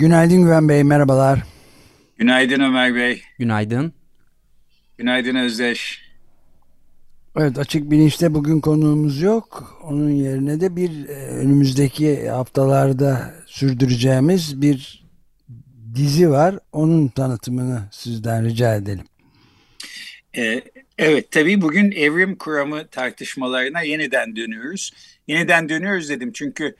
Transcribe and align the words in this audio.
Günaydın 0.00 0.42
Güven 0.42 0.68
Bey, 0.68 0.84
merhabalar. 0.84 1.38
Günaydın 2.16 2.60
Ömer 2.60 2.94
Bey. 2.94 3.22
Günaydın. 3.38 3.92
Günaydın 4.98 5.34
Özdeş. 5.34 6.02
Evet, 7.36 7.58
açık 7.58 7.90
bilinçte 7.90 8.34
bugün 8.34 8.60
konuğumuz 8.60 9.22
yok. 9.22 9.80
Onun 9.84 10.10
yerine 10.10 10.60
de 10.60 10.76
bir 10.76 11.08
e, 11.08 11.12
önümüzdeki 11.12 12.28
haftalarda 12.28 13.34
sürdüreceğimiz 13.46 14.62
bir 14.62 15.04
dizi 15.94 16.30
var. 16.30 16.58
Onun 16.72 17.08
tanıtımını 17.08 17.82
sizden 17.92 18.44
rica 18.44 18.74
edelim. 18.74 19.04
Ee, 20.36 20.62
evet, 20.98 21.30
tabii 21.30 21.62
bugün 21.62 21.90
evrim 21.90 22.36
kuramı 22.36 22.86
tartışmalarına 22.86 23.80
yeniden 23.80 24.36
dönüyoruz. 24.36 24.92
Yeniden 25.26 25.68
dönüyoruz 25.68 26.08
dedim 26.08 26.32
çünkü 26.34 26.64
e, 26.66 26.74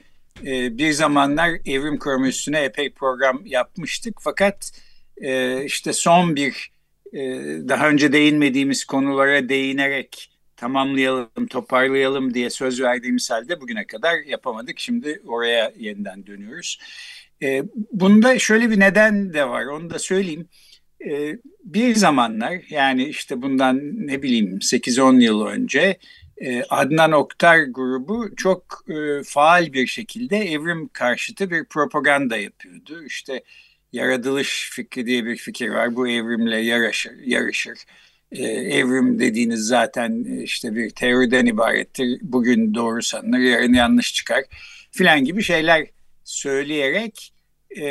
bir 0.78 0.92
zamanlar 0.92 1.50
evrim 1.66 1.98
kuramı 1.98 2.28
epey 2.56 2.92
program 2.92 3.46
yapmıştık. 3.46 4.18
Fakat 4.20 4.72
e, 5.16 5.64
işte 5.64 5.92
son 5.92 6.36
bir 6.36 6.72
e, 7.12 7.20
daha 7.68 7.88
önce 7.88 8.12
değinmediğimiz 8.12 8.84
konulara 8.84 9.48
değinerek 9.48 10.30
tamamlayalım, 10.56 11.46
toparlayalım 11.50 12.34
diye 12.34 12.50
söz 12.50 12.82
verdiğimiz 12.82 13.30
halde 13.30 13.60
bugüne 13.60 13.86
kadar 13.86 14.18
yapamadık. 14.26 14.78
Şimdi 14.78 15.22
oraya 15.26 15.72
yeniden 15.78 16.26
dönüyoruz. 16.26 16.78
E, 17.42 17.62
bunda 17.92 18.38
şöyle 18.38 18.70
bir 18.70 18.80
neden 18.80 19.32
de 19.32 19.48
var, 19.48 19.66
onu 19.66 19.90
da 19.90 19.98
söyleyeyim. 19.98 20.48
E, 21.04 21.38
bir 21.64 21.94
zamanlar 21.94 22.60
yani 22.70 23.04
işte 23.04 23.42
bundan 23.42 23.80
ne 24.06 24.22
bileyim 24.22 24.58
8-10 24.58 25.22
yıl 25.22 25.46
önce 25.46 25.98
e, 26.40 26.62
Adnan 26.62 27.12
Oktar 27.12 27.58
grubu 27.58 28.36
çok 28.36 28.84
e, 28.88 29.22
faal 29.24 29.72
bir 29.72 29.86
şekilde 29.86 30.36
evrim 30.36 30.88
karşıtı 30.88 31.50
bir 31.50 31.64
propaganda 31.64 32.36
yapıyordu. 32.36 33.04
İşte 33.04 33.42
yaratılış 33.92 34.70
fikri 34.72 35.06
diye 35.06 35.24
bir 35.24 35.36
fikir 35.36 35.68
var. 35.68 35.96
Bu 35.96 36.08
evrimle 36.08 36.58
yarışır. 36.58 37.18
yarışır. 37.24 37.78
Ee, 38.32 38.42
evrim 38.44 39.18
dediğiniz 39.18 39.60
zaten 39.60 40.24
işte 40.42 40.74
bir 40.74 40.90
teoriden 40.90 41.46
ibarettir. 41.46 42.18
Bugün 42.22 42.74
doğru 42.74 43.02
sanılır, 43.02 43.38
yarın 43.38 43.74
yanlış 43.74 44.14
çıkar 44.14 44.44
filan 44.92 45.24
gibi 45.24 45.42
şeyler 45.42 45.86
söyleyerek 46.24 47.32
e, 47.76 47.84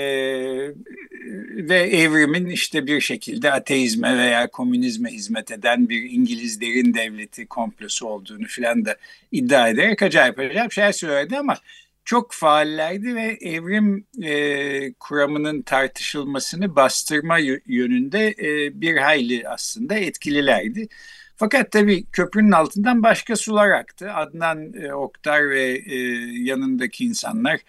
ve 1.70 1.80
evrimin 1.80 2.46
işte 2.46 2.88
bir 2.88 3.02
şekilde 3.02 3.52
ateizme 3.52 4.18
veya 4.18 4.48
komünizme 4.48 5.12
hizmet 5.12 5.52
eden 5.52 5.90
bir 5.90 6.12
İngiliz 6.12 6.62
derin 6.62 6.94
devleti 6.94 7.48
komplosu 7.48 8.08
olduğunu 8.08 8.46
filan 8.46 8.86
da 8.86 8.98
iddia 9.32 9.70
ederek 9.70 10.02
acayip 10.02 10.40
acayip 10.40 10.72
şeyler 10.72 10.92
söyledi 10.92 11.38
ama 11.38 11.58
çok 12.06 12.34
faallerdi 12.34 13.16
ve 13.16 13.38
evrim 13.42 14.06
e, 14.24 14.94
kuramının 14.94 15.62
tartışılmasını 15.62 16.76
bastırma 16.76 17.38
yönünde 17.68 18.36
e, 18.40 18.82
bir 18.82 18.98
hayli 18.98 19.50
aslında 19.50 19.96
etkililerdi. 19.96 20.88
Fakat 21.36 21.72
tabii 21.72 22.06
köprünün 22.06 22.52
altından 22.52 23.04
başka 23.04 23.36
sular 23.36 23.70
aktı. 23.70 24.14
Adnan 24.14 24.74
e, 24.74 24.94
Oktar 24.94 25.50
ve 25.50 25.82
e, 25.86 25.96
yanındaki 26.44 27.06
insanlar 27.06 27.60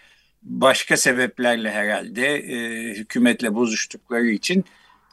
başka 0.42 0.96
sebeplerle 0.96 1.70
herhalde 1.70 2.36
e, 2.36 2.58
hükümetle 2.94 3.54
bozuştukları 3.54 4.26
için 4.26 4.64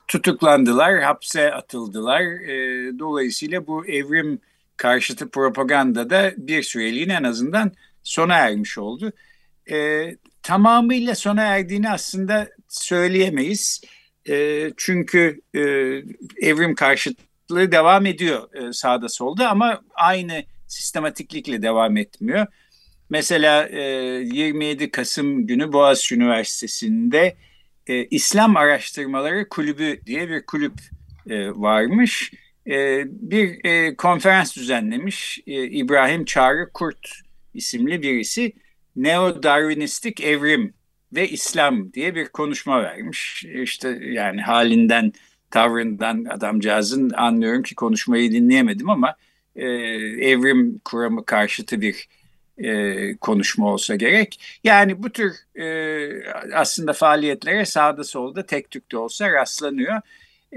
tutuklandılar, 0.07 1.01
hapse 1.01 1.53
atıldılar. 1.53 2.21
E, 2.21 2.99
dolayısıyla 2.99 3.67
bu 3.67 3.85
evrim 3.85 4.39
karşıtı 4.77 5.29
propaganda 5.29 6.09
da 6.09 6.33
bir 6.37 6.63
süreliğine 6.63 7.13
en 7.13 7.23
azından 7.23 7.71
sona 8.03 8.35
ermiş 8.35 8.77
oldu. 8.77 9.11
E, 9.71 10.07
tamamıyla 10.43 11.15
sona 11.15 11.43
erdiğini 11.43 11.89
aslında 11.89 12.47
söyleyemeyiz. 12.67 13.81
E, 14.29 14.67
çünkü 14.77 15.41
e, 15.55 15.61
evrim 16.41 16.75
karşıtlığı 16.75 17.71
devam 17.71 18.05
ediyor 18.05 18.53
e, 18.53 18.73
sağda 18.73 19.09
solda 19.09 19.49
ama 19.49 19.81
aynı 19.95 20.43
sistematiklikle 20.67 21.61
devam 21.61 21.97
etmiyor. 21.97 22.47
Mesela 23.09 23.67
e, 23.67 23.81
27 23.81 24.91
Kasım 24.91 25.47
günü 25.47 25.73
Boğaziçi 25.73 26.15
Üniversitesi'nde 26.15 27.35
e, 27.87 28.05
İslam 28.05 28.57
Araştırmaları 28.57 29.49
Kulübü 29.49 29.99
diye 30.05 30.29
bir 30.29 30.45
kulüp 30.45 30.73
e, 31.29 31.49
varmış. 31.49 32.33
E, 32.67 33.03
bir 33.07 33.65
e, 33.65 33.95
konferans 33.95 34.55
düzenlemiş 34.55 35.39
e, 35.47 35.63
İbrahim 35.63 36.25
Çağrı 36.25 36.69
Kurt 36.73 37.09
isimli 37.53 38.01
birisi 38.01 38.53
neo-darwinistik 38.95 40.23
evrim 40.23 40.73
ve 41.13 41.29
İslam 41.29 41.93
diye 41.93 42.15
bir 42.15 42.27
konuşma 42.27 42.83
vermiş. 42.83 43.45
İşte 43.45 43.99
yani 44.01 44.41
halinden, 44.41 45.13
tavrından 45.51 46.25
adamcağızın 46.25 47.09
anlıyorum 47.09 47.63
ki 47.63 47.75
konuşmayı 47.75 48.31
dinleyemedim 48.31 48.89
ama 48.89 49.15
e, 49.55 49.65
evrim 50.29 50.79
kuramı 50.85 51.25
karşıtı 51.25 51.81
bir 51.81 52.07
e, 52.57 53.17
konuşma 53.17 53.73
olsa 53.73 53.95
gerek. 53.95 54.59
Yani 54.63 55.03
bu 55.03 55.09
tür 55.09 55.33
e, 55.55 56.31
aslında 56.53 56.93
faaliyetlere 56.93 57.65
sağda 57.65 58.03
solda 58.03 58.45
tek 58.45 58.71
tük 58.71 58.91
de 58.91 58.97
olsa 58.97 59.31
rastlanıyor. 59.31 60.01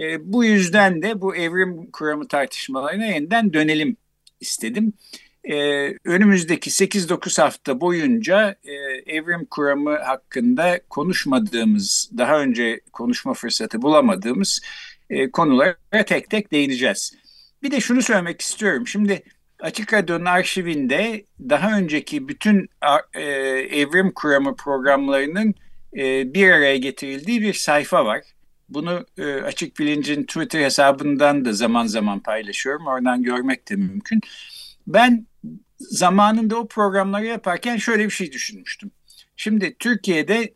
E, 0.01 0.33
bu 0.33 0.45
yüzden 0.45 1.03
de 1.03 1.21
bu 1.21 1.37
evrim 1.37 1.91
kuramı 1.91 2.29
tartışmalarına 2.29 3.07
yeniden 3.07 3.53
dönelim 3.53 3.97
istedim. 4.41 4.93
Ee, 5.45 5.95
önümüzdeki 6.05 6.71
8-9 6.71 7.43
hafta 7.43 7.81
boyunca 7.81 8.57
e, 8.65 8.73
evrim 9.17 9.45
kuramı 9.45 9.99
hakkında 9.99 10.81
konuşmadığımız, 10.91 12.11
daha 12.19 12.41
önce 12.41 12.81
konuşma 12.93 13.35
fırsatı 13.35 13.83
bulamadığımız 13.83 14.61
e, 15.11 15.31
konulara 15.31 16.05
tek 16.07 16.31
tek 16.31 16.53
değineceğiz. 16.53 17.15
Bir 17.63 17.71
de 17.71 17.81
şunu 17.81 18.03
söylemek 18.03 18.41
istiyorum. 18.41 18.87
Şimdi 18.87 19.23
Açık 19.61 19.95
Radyo'nun 19.95 20.25
arşivinde 20.25 21.25
daha 21.41 21.79
önceki 21.79 22.29
bütün 22.29 22.69
e, 23.15 23.23
evrim 23.23 24.13
kuramı 24.13 24.57
programlarının 24.57 25.55
e, 25.97 26.35
bir 26.35 26.51
araya 26.51 26.77
getirildiği 26.77 27.43
bir 27.43 27.55
sayfa 27.55 28.05
var. 28.05 28.21
Bunu 28.69 29.07
e, 29.19 29.33
Açık 29.33 29.79
Bilinc'in 29.79 30.25
Twitter 30.25 30.61
hesabından 30.61 31.45
da 31.45 31.53
zaman 31.53 31.87
zaman 31.87 32.21
paylaşıyorum. 32.21 32.87
Oradan 32.87 33.23
görmek 33.23 33.69
de 33.71 33.77
mümkün. 33.77 34.21
Ben 34.87 35.27
zamanında 35.79 36.57
o 36.57 36.69
programları 36.69 37.27
yaparken 37.27 37.77
şöyle 37.77 38.05
bir 38.05 38.11
şey 38.11 38.33
düşünmüştüm. 38.33 38.91
Şimdi 39.37 39.77
Türkiye'de 39.79 40.55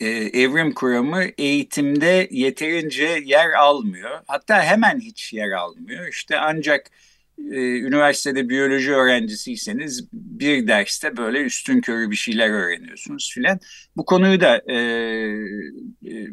e, 0.00 0.08
evrim 0.08 0.74
kuramı 0.74 1.24
eğitimde 1.38 2.28
yeterince 2.30 3.22
yer 3.24 3.50
almıyor. 3.50 4.20
Hatta 4.26 4.62
hemen 4.62 5.00
hiç 5.00 5.32
yer 5.32 5.50
almıyor. 5.50 6.08
İşte 6.08 6.38
ancak 6.38 6.90
e, 7.38 7.78
üniversitede 7.78 8.48
biyoloji 8.48 8.92
öğrencisiyseniz 8.92 10.08
bir 10.12 10.66
derste 10.66 11.16
böyle 11.16 11.40
üstün 11.40 11.80
körü 11.80 12.10
bir 12.10 12.16
şeyler 12.16 12.50
öğreniyorsunuz 12.50 13.32
filan. 13.34 13.58
Bu 13.96 14.04
konuyu 14.04 14.40
da 14.40 14.62
e, 14.66 14.76
e, 14.76 16.26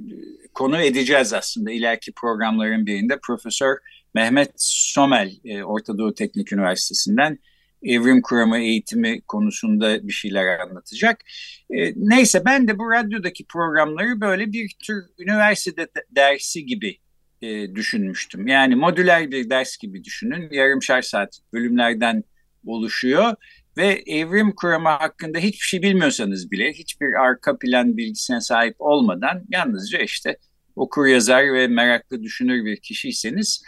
konu 0.54 0.82
edeceğiz 0.82 1.34
aslında 1.34 1.72
ileriki 1.72 2.12
programların 2.12 2.86
birinde. 2.86 3.20
Profesör 3.20 3.78
Mehmet 4.14 4.52
Somel 4.58 5.32
e, 5.46 5.64
Orta 5.64 5.98
Doğu 5.98 6.14
Teknik 6.14 6.54
Üniversitesi'nden 6.54 7.40
evrim 7.84 8.22
kuramı 8.22 8.58
eğitimi 8.58 9.22
konusunda 9.22 10.08
bir 10.08 10.14
şeyler 10.14 10.60
anlatacak. 10.60 11.24
E, 11.70 11.94
neyse 11.96 12.46
ben 12.46 12.68
de 12.68 12.80
bu 12.80 12.92
radyodaki 12.92 13.46
programları 13.46 14.22
böyle 14.22 14.52
bir 14.52 14.76
tür 14.80 15.04
üniversite 15.20 15.88
dersi 16.16 16.66
gibi 16.66 16.98
e, 17.42 17.76
düşünmüştüm. 17.76 18.48
Yani 18.48 18.76
modüler 18.76 19.32
bir 19.32 19.50
ders 19.50 19.78
gibi 19.78 20.04
düşünün. 20.04 20.50
Yarımşar 20.52 21.02
saat 21.02 21.40
bölümlerden 21.54 22.24
oluşuyor 22.66 23.36
ve 23.78 24.04
evrim 24.06 24.52
kuramı 24.56 24.90
hakkında 24.90 25.38
hiçbir 25.38 25.66
şey 25.66 25.82
bilmiyorsanız 25.82 26.52
bile 26.52 26.74
hiçbir 26.74 27.14
arka 27.14 27.58
plan 27.58 27.98
bilgisine 27.98 28.42
sahip 28.42 28.76
olmadan 28.80 29.44
yalnızca 29.50 30.00
işte 30.00 30.38
okur 30.76 31.06
yazar 31.06 31.54
ve 31.54 31.68
meraklı 31.68 32.24
düşünür 32.24 32.66
bir 32.66 32.78
kişiyseniz 32.78 33.64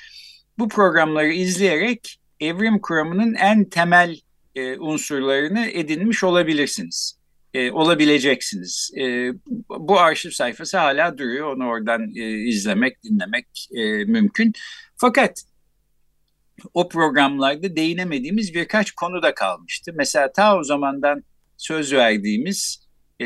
bu 0.59 0.69
programları 0.69 1.33
izleyerek 1.33 2.19
evrim 2.39 2.79
kuramının 2.79 3.33
en 3.33 3.65
temel 3.65 4.19
e, 4.55 4.77
unsurlarını 4.77 5.65
edinmiş 5.65 6.23
olabilirsiniz. 6.23 7.22
E, 7.53 7.71
olabileceksiniz. 7.71 8.91
E, 8.97 9.31
bu 9.69 9.99
arşiv 9.99 10.29
sayfası 10.29 10.77
hala 10.77 11.17
duruyor. 11.17 11.55
Onu 11.55 11.67
oradan 11.67 12.15
e, 12.15 12.31
izlemek, 12.31 13.03
dinlemek 13.03 13.67
e, 13.75 13.81
mümkün. 14.05 14.53
Fakat 14.97 15.43
o 16.73 16.89
programlarda 16.89 17.75
değinemediğimiz 17.75 18.53
birkaç 18.53 18.91
konu 18.91 19.21
da 19.21 19.33
kalmıştı. 19.33 19.91
Mesela 19.95 20.31
ta 20.31 20.57
o 20.57 20.63
zamandan 20.63 21.23
söz 21.57 21.93
verdiğimiz 21.93 22.87
e, 23.21 23.25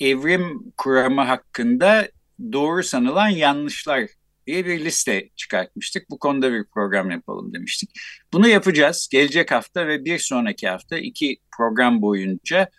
evrim 0.00 0.72
kuramı 0.76 1.20
hakkında 1.20 2.08
doğru 2.52 2.82
sanılan 2.82 3.28
yanlışlar 3.28 4.06
diye 4.46 4.66
bir 4.66 4.84
liste 4.84 5.28
çıkartmıştık. 5.36 6.10
Bu 6.10 6.18
konuda 6.18 6.52
bir 6.52 6.64
program 6.74 7.10
yapalım 7.10 7.54
demiştik. 7.54 7.90
Bunu 8.32 8.48
yapacağız. 8.48 9.08
Gelecek 9.12 9.50
hafta 9.50 9.86
ve 9.86 10.04
bir 10.04 10.18
sonraki 10.18 10.68
hafta 10.68 10.98
iki 10.98 11.36
program 11.56 12.02
boyunca 12.02 12.70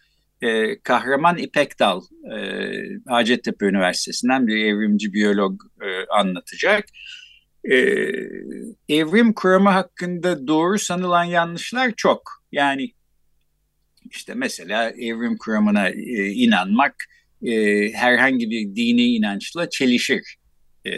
e, 0.41 0.79
Kahraman 0.79 1.37
İpek 1.37 1.79
Dal 1.79 2.01
e, 2.37 2.71
Hacettepe 3.07 3.65
Üniversitesi'nden 3.65 4.47
bir 4.47 4.65
evrimci 4.65 5.13
biyolog 5.13 5.61
e, 5.81 6.05
anlatacak. 6.09 6.85
E, 7.71 7.77
evrim 8.89 9.33
kuramı 9.33 9.69
hakkında 9.69 10.47
doğru 10.47 10.79
sanılan 10.79 11.23
yanlışlar 11.23 11.93
çok. 11.97 12.21
Yani 12.51 12.91
işte 14.11 14.33
mesela 14.33 14.89
evrim 14.89 15.37
kuramına 15.37 15.89
e, 15.89 16.29
inanmak 16.29 16.95
e, 17.45 17.53
herhangi 17.93 18.49
bir 18.49 18.75
dini 18.75 19.03
inançla 19.03 19.69
çelişir 19.69 20.37
e, 20.85 20.91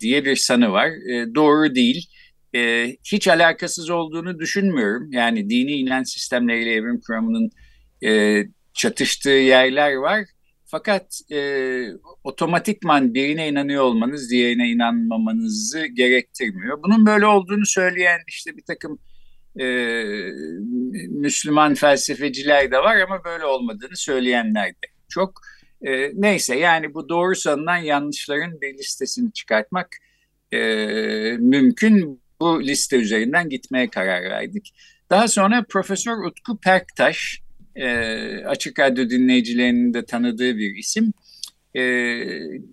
diye 0.00 0.24
bir 0.24 0.36
sanı 0.36 0.72
var. 0.72 0.88
E, 0.88 1.34
doğru 1.34 1.74
değil. 1.74 2.06
E, 2.54 2.86
hiç 3.12 3.28
alakasız 3.28 3.90
olduğunu 3.90 4.38
düşünmüyorum. 4.38 5.12
Yani 5.12 5.50
dini 5.50 5.72
inanç 5.72 6.08
sistemleriyle 6.08 6.72
evrim 6.72 7.00
kuramının 7.06 7.50
e, 8.04 8.42
çatıştığı 8.74 9.30
yerler 9.30 9.94
var. 9.94 10.24
Fakat 10.66 11.20
e, 11.32 11.40
otomatikman 12.24 13.14
birine 13.14 13.48
inanıyor 13.48 13.82
olmanız 13.82 14.30
diğerine 14.30 14.70
inanmamanızı 14.70 15.86
gerektirmiyor. 15.86 16.82
Bunun 16.82 17.06
böyle 17.06 17.26
olduğunu 17.26 17.66
söyleyen 17.66 18.20
işte 18.28 18.56
bir 18.56 18.62
takım 18.62 18.98
e, 19.60 19.64
Müslüman 21.08 21.74
felsefeciler 21.74 22.70
de 22.70 22.78
var 22.78 22.96
ama 22.96 23.24
böyle 23.24 23.44
olmadığını 23.44 23.96
söyleyenler 23.96 24.68
de 24.68 24.86
çok. 25.08 25.40
E, 25.82 26.10
neyse 26.14 26.56
yani 26.56 26.94
bu 26.94 27.08
doğru 27.08 27.36
sanılan 27.36 27.76
yanlışların 27.76 28.60
bir 28.60 28.78
listesini 28.78 29.32
çıkartmak 29.32 29.88
e, 30.52 30.58
mümkün. 31.38 32.20
Bu 32.40 32.62
liste 32.62 32.96
üzerinden 32.96 33.48
gitmeye 33.48 33.90
karar 33.90 34.22
verdik. 34.22 34.74
Daha 35.10 35.28
sonra 35.28 35.64
Profesör 35.68 36.24
Utku 36.24 36.58
Perktaş, 36.60 37.40
e, 37.76 37.88
Açık 38.44 38.78
Radyo 38.78 39.10
dinleyicilerinin 39.10 39.94
de 39.94 40.04
tanıdığı 40.04 40.56
bir 40.56 40.76
isim. 40.76 41.12
E, 41.74 41.82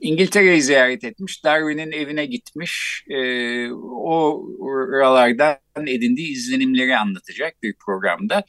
İngiltere'yi 0.02 0.62
ziyaret 0.62 1.04
etmiş, 1.04 1.44
Darwin'in 1.44 1.92
evine 1.92 2.26
gitmiş, 2.26 3.04
e, 3.10 3.72
o 3.72 4.46
oralardan 4.60 5.88
edindiği 5.88 6.32
izlenimleri 6.32 6.98
anlatacak 6.98 7.64
bir 7.64 7.76
programda. 7.86 8.44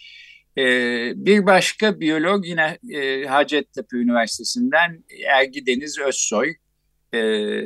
E, 0.59 0.65
bir 1.17 1.47
başka 1.47 2.01
biyolog 2.01 2.47
yine 2.47 2.79
e, 2.91 3.25
Hacettepe 3.25 3.97
Üniversitesi'nden 3.97 5.05
Ergi 5.27 5.67
Deniz 5.67 5.99
Özsoy, 5.99 6.55
e, 7.15 7.63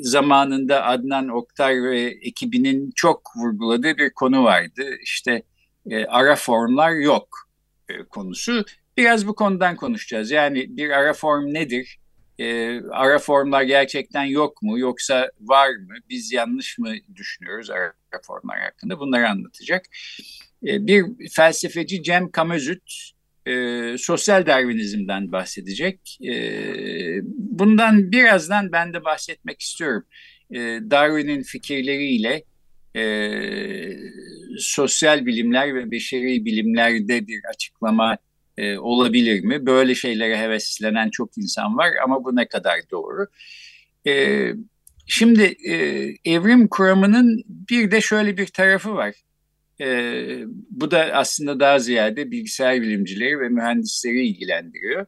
zamanında 0.00 0.84
Adnan 0.84 1.28
Oktar 1.28 1.82
ve 1.82 2.00
ekibinin 2.00 2.92
çok 2.96 3.22
vurguladığı 3.36 3.98
bir 3.98 4.10
konu 4.10 4.44
vardı. 4.44 4.82
İşte 5.02 5.42
e, 5.90 6.04
ara 6.04 6.36
formlar 6.36 6.92
yok 6.92 7.47
e, 7.88 8.02
konusu. 8.04 8.64
Biraz 8.96 9.26
bu 9.26 9.34
konudan 9.34 9.76
konuşacağız. 9.76 10.30
Yani 10.30 10.76
bir 10.76 10.90
ara 10.90 11.12
form 11.12 11.54
nedir? 11.54 11.98
E, 12.38 12.80
ara 12.90 13.18
formlar 13.18 13.62
gerçekten 13.62 14.24
yok 14.24 14.62
mu 14.62 14.78
yoksa 14.78 15.30
var 15.40 15.68
mı? 15.68 15.94
Biz 16.08 16.32
yanlış 16.32 16.78
mı 16.78 16.94
düşünüyoruz 17.14 17.70
ara 17.70 17.92
formlar 18.26 18.60
hakkında? 18.60 19.00
Bunları 19.00 19.28
anlatacak. 19.28 19.86
E, 20.66 20.86
bir 20.86 21.04
felsefeci 21.30 22.02
Cem 22.02 22.30
Kamözüt 22.30 23.12
e, 23.46 23.94
sosyal 23.98 24.46
Darwinizm'den 24.46 25.32
bahsedecek. 25.32 26.18
E, 26.28 26.32
bundan 27.34 28.12
birazdan 28.12 28.72
ben 28.72 28.94
de 28.94 29.04
bahsetmek 29.04 29.60
istiyorum. 29.60 30.04
E, 30.50 30.58
Darwin'in 30.90 31.42
fikirleriyle 31.42 32.44
e, 32.96 33.02
sosyal 34.58 35.26
bilimler 35.26 35.74
ve 35.74 35.90
beşeri 35.90 36.44
bilimlerde 36.44 37.26
bir 37.26 37.40
açıklama 37.54 38.18
e, 38.56 38.78
olabilir 38.78 39.44
mi? 39.44 39.66
Böyle 39.66 39.94
şeylere 39.94 40.38
heveslenen 40.38 41.10
çok 41.10 41.38
insan 41.38 41.76
var 41.76 41.90
ama 42.04 42.24
bu 42.24 42.36
ne 42.36 42.48
kadar 42.48 42.80
doğru? 42.90 43.26
E, 44.06 44.44
şimdi 45.06 45.56
e, 45.68 45.74
evrim 46.24 46.68
kuramının 46.68 47.44
bir 47.48 47.90
de 47.90 48.00
şöyle 48.00 48.36
bir 48.36 48.46
tarafı 48.46 48.94
var. 48.94 49.14
E, 49.80 49.86
bu 50.70 50.90
da 50.90 50.98
aslında 51.12 51.60
daha 51.60 51.78
ziyade 51.78 52.30
bilgisayar 52.30 52.82
bilimcileri 52.82 53.40
ve 53.40 53.48
mühendisleri 53.48 54.26
ilgilendiriyor. 54.26 55.06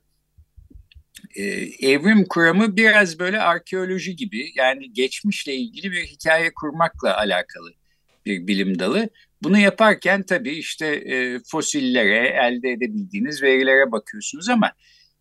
E, 1.36 1.42
evrim 1.88 2.24
kuramı 2.24 2.76
biraz 2.76 3.18
böyle 3.18 3.40
arkeoloji 3.40 4.16
gibi 4.16 4.50
yani 4.54 4.92
geçmişle 4.92 5.54
ilgili 5.54 5.92
bir 5.92 6.04
hikaye 6.04 6.54
kurmakla 6.54 7.16
alakalı 7.16 7.70
bir 8.26 8.46
bilim 8.46 8.78
dalı. 8.78 9.08
Bunu 9.42 9.58
yaparken 9.58 10.22
tabii 10.22 10.52
işte 10.52 10.86
e, 10.86 11.38
fosillere, 11.50 12.28
elde 12.28 12.70
edebildiğiniz 12.70 13.42
verilere 13.42 13.92
bakıyorsunuz 13.92 14.48
ama 14.48 14.72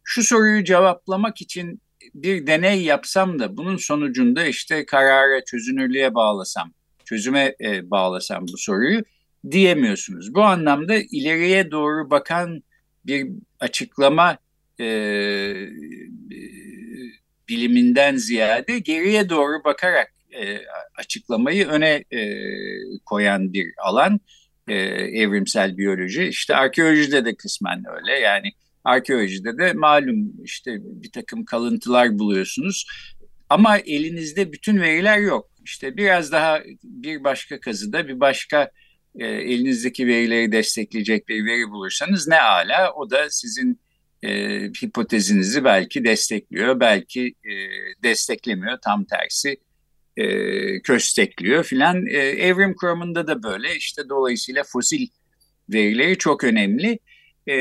şu 0.03 0.23
soruyu 0.23 0.63
cevaplamak 0.63 1.41
için 1.41 1.81
bir 2.13 2.47
deney 2.47 2.83
yapsam 2.83 3.39
da 3.39 3.57
bunun 3.57 3.77
sonucunda 3.77 4.45
işte 4.45 4.85
karara, 4.85 5.45
çözünürlüğe 5.45 6.13
bağlasam, 6.15 6.73
çözüme 7.05 7.55
e, 7.61 7.91
bağlasam 7.91 8.47
bu 8.47 8.57
soruyu 8.57 9.03
diyemiyorsunuz. 9.51 10.33
Bu 10.33 10.43
anlamda 10.43 10.95
ileriye 11.11 11.71
doğru 11.71 12.09
bakan 12.09 12.63
bir 13.05 13.27
açıklama 13.59 14.37
e, 14.79 14.85
biliminden 17.49 18.15
ziyade 18.15 18.79
geriye 18.79 19.29
doğru 19.29 19.63
bakarak 19.63 20.13
e, 20.31 20.59
açıklamayı 20.97 21.67
öne 21.67 22.03
e, 22.11 22.21
koyan 23.05 23.53
bir 23.53 23.67
alan 23.83 24.19
e, 24.67 24.73
evrimsel 25.21 25.77
biyoloji. 25.77 26.23
İşte 26.23 26.55
arkeolojide 26.55 27.25
de 27.25 27.35
kısmen 27.35 27.83
öyle 27.95 28.19
yani 28.19 28.51
arkeolojide 28.83 29.57
de 29.57 29.73
malum 29.73 30.43
işte 30.43 30.77
bir 30.81 31.11
takım 31.11 31.45
kalıntılar 31.45 32.19
buluyorsunuz 32.19 32.85
ama 33.49 33.77
elinizde 33.77 34.51
bütün 34.51 34.81
veriler 34.81 35.17
yok. 35.17 35.49
İşte 35.65 35.97
biraz 35.97 36.31
daha 36.31 36.61
bir 36.83 37.23
başka 37.23 37.59
kazıda 37.59 38.07
bir 38.07 38.19
başka 38.19 38.71
e, 39.19 39.27
elinizdeki 39.27 40.07
verileri 40.07 40.51
destekleyecek 40.51 41.27
bir 41.27 41.45
veri 41.45 41.69
bulursanız 41.69 42.27
ne 42.27 42.41
ala 42.41 42.93
o 42.93 43.09
da 43.09 43.29
sizin 43.29 43.79
e, 44.23 44.29
hipotezinizi 44.83 45.63
belki 45.63 46.05
destekliyor, 46.05 46.79
belki 46.79 47.27
e, 47.27 47.53
desteklemiyor 48.03 48.77
tam 48.81 49.05
tersi 49.05 49.57
e, 50.19 50.81
köstekliyor 50.81 51.63
filan. 51.63 52.05
E, 52.07 52.17
evrim 52.17 52.75
kuramında 52.75 53.27
da 53.27 53.43
böyle 53.43 53.75
işte 53.75 54.01
dolayısıyla 54.09 54.63
fosil 54.63 55.07
verileri 55.69 56.17
çok 56.17 56.43
önemli. 56.43 56.99
E, 57.47 57.55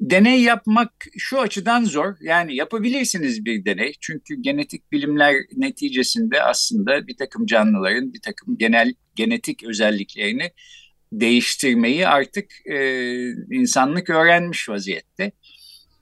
deney 0.00 0.42
yapmak 0.42 0.92
şu 1.18 1.40
açıdan 1.40 1.84
zor. 1.84 2.14
Yani 2.20 2.56
yapabilirsiniz 2.56 3.44
bir 3.44 3.64
deney. 3.64 3.92
Çünkü 4.00 4.34
genetik 4.42 4.92
bilimler 4.92 5.34
neticesinde 5.56 6.42
aslında 6.42 7.06
bir 7.06 7.16
takım 7.16 7.46
canlıların 7.46 8.14
bir 8.14 8.20
takım 8.20 8.58
genel 8.58 8.94
genetik 9.14 9.64
özelliklerini 9.64 10.50
değiştirmeyi 11.12 12.08
artık 12.08 12.66
e, 12.66 12.76
insanlık 13.50 14.10
öğrenmiş 14.10 14.68
vaziyette. 14.68 15.32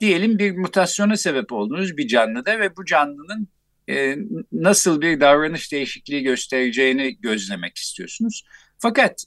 Diyelim 0.00 0.38
bir 0.38 0.56
mutasyona 0.56 1.16
sebep 1.16 1.52
oldunuz 1.52 1.96
bir 1.96 2.08
canlıda 2.08 2.60
ve 2.60 2.76
bu 2.76 2.84
canlının 2.84 3.48
e, 3.88 4.16
nasıl 4.52 5.00
bir 5.00 5.20
davranış 5.20 5.72
değişikliği 5.72 6.22
göstereceğini 6.22 7.16
gözlemek 7.20 7.76
istiyorsunuz. 7.76 8.44
Fakat 8.78 9.24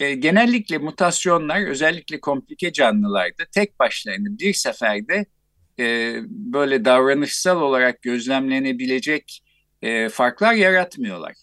e, 0.00 0.14
genellikle 0.14 0.78
mutasyonlar 0.78 1.66
özellikle 1.66 2.20
komplike 2.20 2.72
canlılarda 2.72 3.44
tek 3.54 3.80
başlarına 3.80 4.38
bir 4.38 4.54
seferde 4.54 5.26
e, 5.78 6.16
böyle 6.28 6.84
davranışsal 6.84 7.60
olarak 7.60 8.02
gözlemlenebilecek 8.02 9.42
e, 9.82 10.08
farklar 10.08 10.54
yaratmıyorlar. 10.54 11.34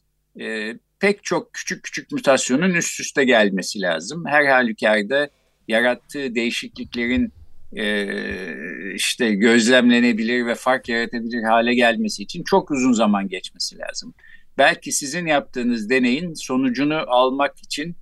Pek 1.00 1.24
çok 1.24 1.54
küçük 1.54 1.84
küçük 1.84 2.12
mutasyonun 2.12 2.74
üst 2.74 3.00
üste 3.00 3.24
gelmesi 3.24 3.82
lazım. 3.82 4.24
Her 4.28 4.46
halükarda 4.46 5.30
yarattığı 5.68 6.36
değişikliklerin 6.36 7.34
e, 7.76 8.94
işte 8.96 9.34
gözlemlenebilir 9.34 10.46
ve 10.46 10.56
fark 10.56 10.90
yaratabilir 10.90 11.44
hale 11.44 11.74
gelmesi 11.74 12.24
için 12.24 12.44
çok 12.44 12.72
uzun 12.72 12.94
zaman 12.94 13.28
geçmesi 13.28 13.78
lazım. 13.78 14.14
Belki 14.58 14.92
sizin 14.92 15.26
yaptığınız 15.26 15.90
deneyin 15.90 16.34
sonucunu 16.34 17.04
almak 17.08 17.60
için 17.60 17.96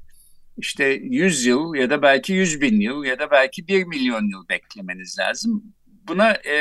işte 0.57 0.85
100 1.03 1.45
yıl 1.45 1.75
ya 1.75 1.89
da 1.89 2.01
belki 2.01 2.33
100 2.33 2.61
bin 2.61 2.79
yıl 2.79 3.03
ya 3.03 3.19
da 3.19 3.31
belki 3.31 3.67
1 3.67 3.83
milyon 3.83 4.29
yıl 4.29 4.49
beklemeniz 4.49 5.19
lazım. 5.19 5.63
Buna 6.07 6.31
e, 6.31 6.57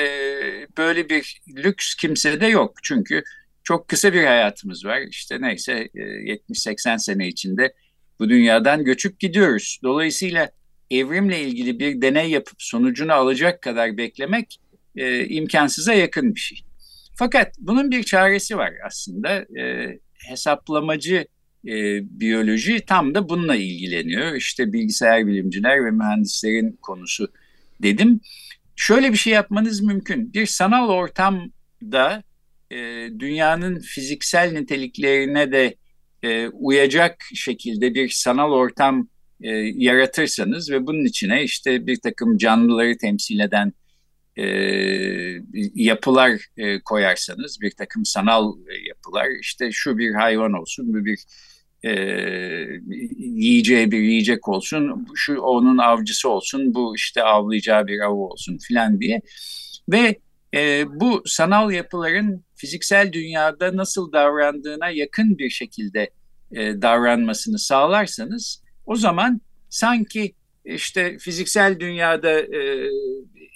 böyle 0.79 1.09
bir 1.09 1.40
lüks 1.57 1.95
kimsede 1.95 2.47
yok. 2.47 2.79
Çünkü 2.83 3.23
çok 3.64 3.88
kısa 3.88 4.12
bir 4.12 4.25
hayatımız 4.25 4.85
var. 4.85 5.00
İşte 5.00 5.40
neyse 5.40 5.88
e, 5.95 6.00
70-80 6.00 6.99
sene 6.99 7.29
içinde 7.29 7.75
bu 8.19 8.29
dünyadan 8.29 8.85
göçüp 8.85 9.21
gidiyoruz. 9.21 9.81
Dolayısıyla 9.83 10.50
evrimle 10.90 11.40
ilgili 11.40 11.78
bir 11.78 12.02
deney 12.02 12.30
yapıp 12.30 12.62
sonucunu 12.62 13.12
alacak 13.12 13.62
kadar 13.62 13.97
beklemek 13.97 14.61
e, 14.97 15.26
imkansıza 15.26 15.94
yakın 15.94 16.35
bir 16.35 16.40
şey. 16.40 16.59
Fakat 17.14 17.54
bunun 17.59 17.90
bir 17.90 18.02
çaresi 18.02 18.56
var 18.56 18.73
aslında. 18.87 19.61
E, 19.61 19.99
hesaplamacı 20.28 21.26
e, 21.66 21.75
biyoloji 22.20 22.80
tam 22.87 23.14
da 23.14 23.28
bununla 23.28 23.56
ilgileniyor. 23.56 24.35
İşte 24.35 24.73
bilgisayar 24.73 25.26
bilimciler 25.26 25.85
ve 25.85 25.90
mühendislerin 25.90 26.78
konusu 26.82 27.32
dedim. 27.82 28.20
Şöyle 28.76 29.12
bir 29.12 29.16
şey 29.16 29.32
yapmanız 29.32 29.80
mümkün. 29.80 30.32
Bir 30.32 30.47
sanal 30.47 30.88
ortamda 30.88 32.23
e, 32.70 32.76
dünyanın 33.18 33.78
fiziksel 33.78 34.52
niteliklerine 34.52 35.52
de 35.52 35.75
e, 36.23 36.49
uyacak 36.49 37.25
şekilde 37.35 37.94
bir 37.94 38.09
sanal 38.09 38.52
ortam 38.52 39.09
e, 39.42 39.50
yaratırsanız 39.76 40.70
ve 40.70 40.87
bunun 40.87 41.04
içine 41.04 41.42
işte 41.42 41.87
bir 41.87 42.00
takım 42.00 42.38
canlıları 42.38 42.99
temsil 42.99 43.40
eden 43.40 43.73
e, 44.37 44.44
yapılar 45.75 46.40
e, 46.56 46.80
koyarsanız, 46.80 47.61
bir 47.61 47.70
takım 47.70 48.04
sanal 48.04 48.54
yapılar, 48.88 49.26
işte 49.40 49.73
şu 49.73 49.99
bir 49.99 50.14
hayvan 50.14 50.52
olsun, 50.52 50.94
bu 50.94 51.04
bir 51.04 51.18
e, 51.85 51.92
yiyeceği 53.18 53.90
bir 53.90 54.00
yiyecek 54.00 54.49
olsun, 54.49 55.06
şu 55.14 55.40
onun 55.40 55.78
avcısı 55.78 56.28
olsun, 56.28 56.75
bu 56.75 56.97
işte 56.97 57.23
avlayacağı 57.23 57.87
bir 57.87 58.00
av 58.00 58.14
olsun 58.14 58.59
filan 58.59 59.00
diye. 59.00 59.20
Ve 59.88 60.18
e, 60.54 60.85
bu 61.00 61.23
sanal 61.26 61.70
yapıların 61.70 62.44
fiziksel 62.54 63.12
dünyada 63.12 63.76
nasıl 63.76 64.12
davrandığına 64.12 64.90
yakın 64.90 65.38
bir 65.38 65.50
şekilde 65.50 66.11
e, 66.52 66.82
davranmasını 66.82 67.59
sağlarsanız 67.59 68.62
o 68.90 68.97
zaman 68.97 69.40
sanki 69.68 70.35
işte 70.64 71.18
fiziksel 71.18 71.80
dünyada 71.80 72.40
e, 72.40 72.88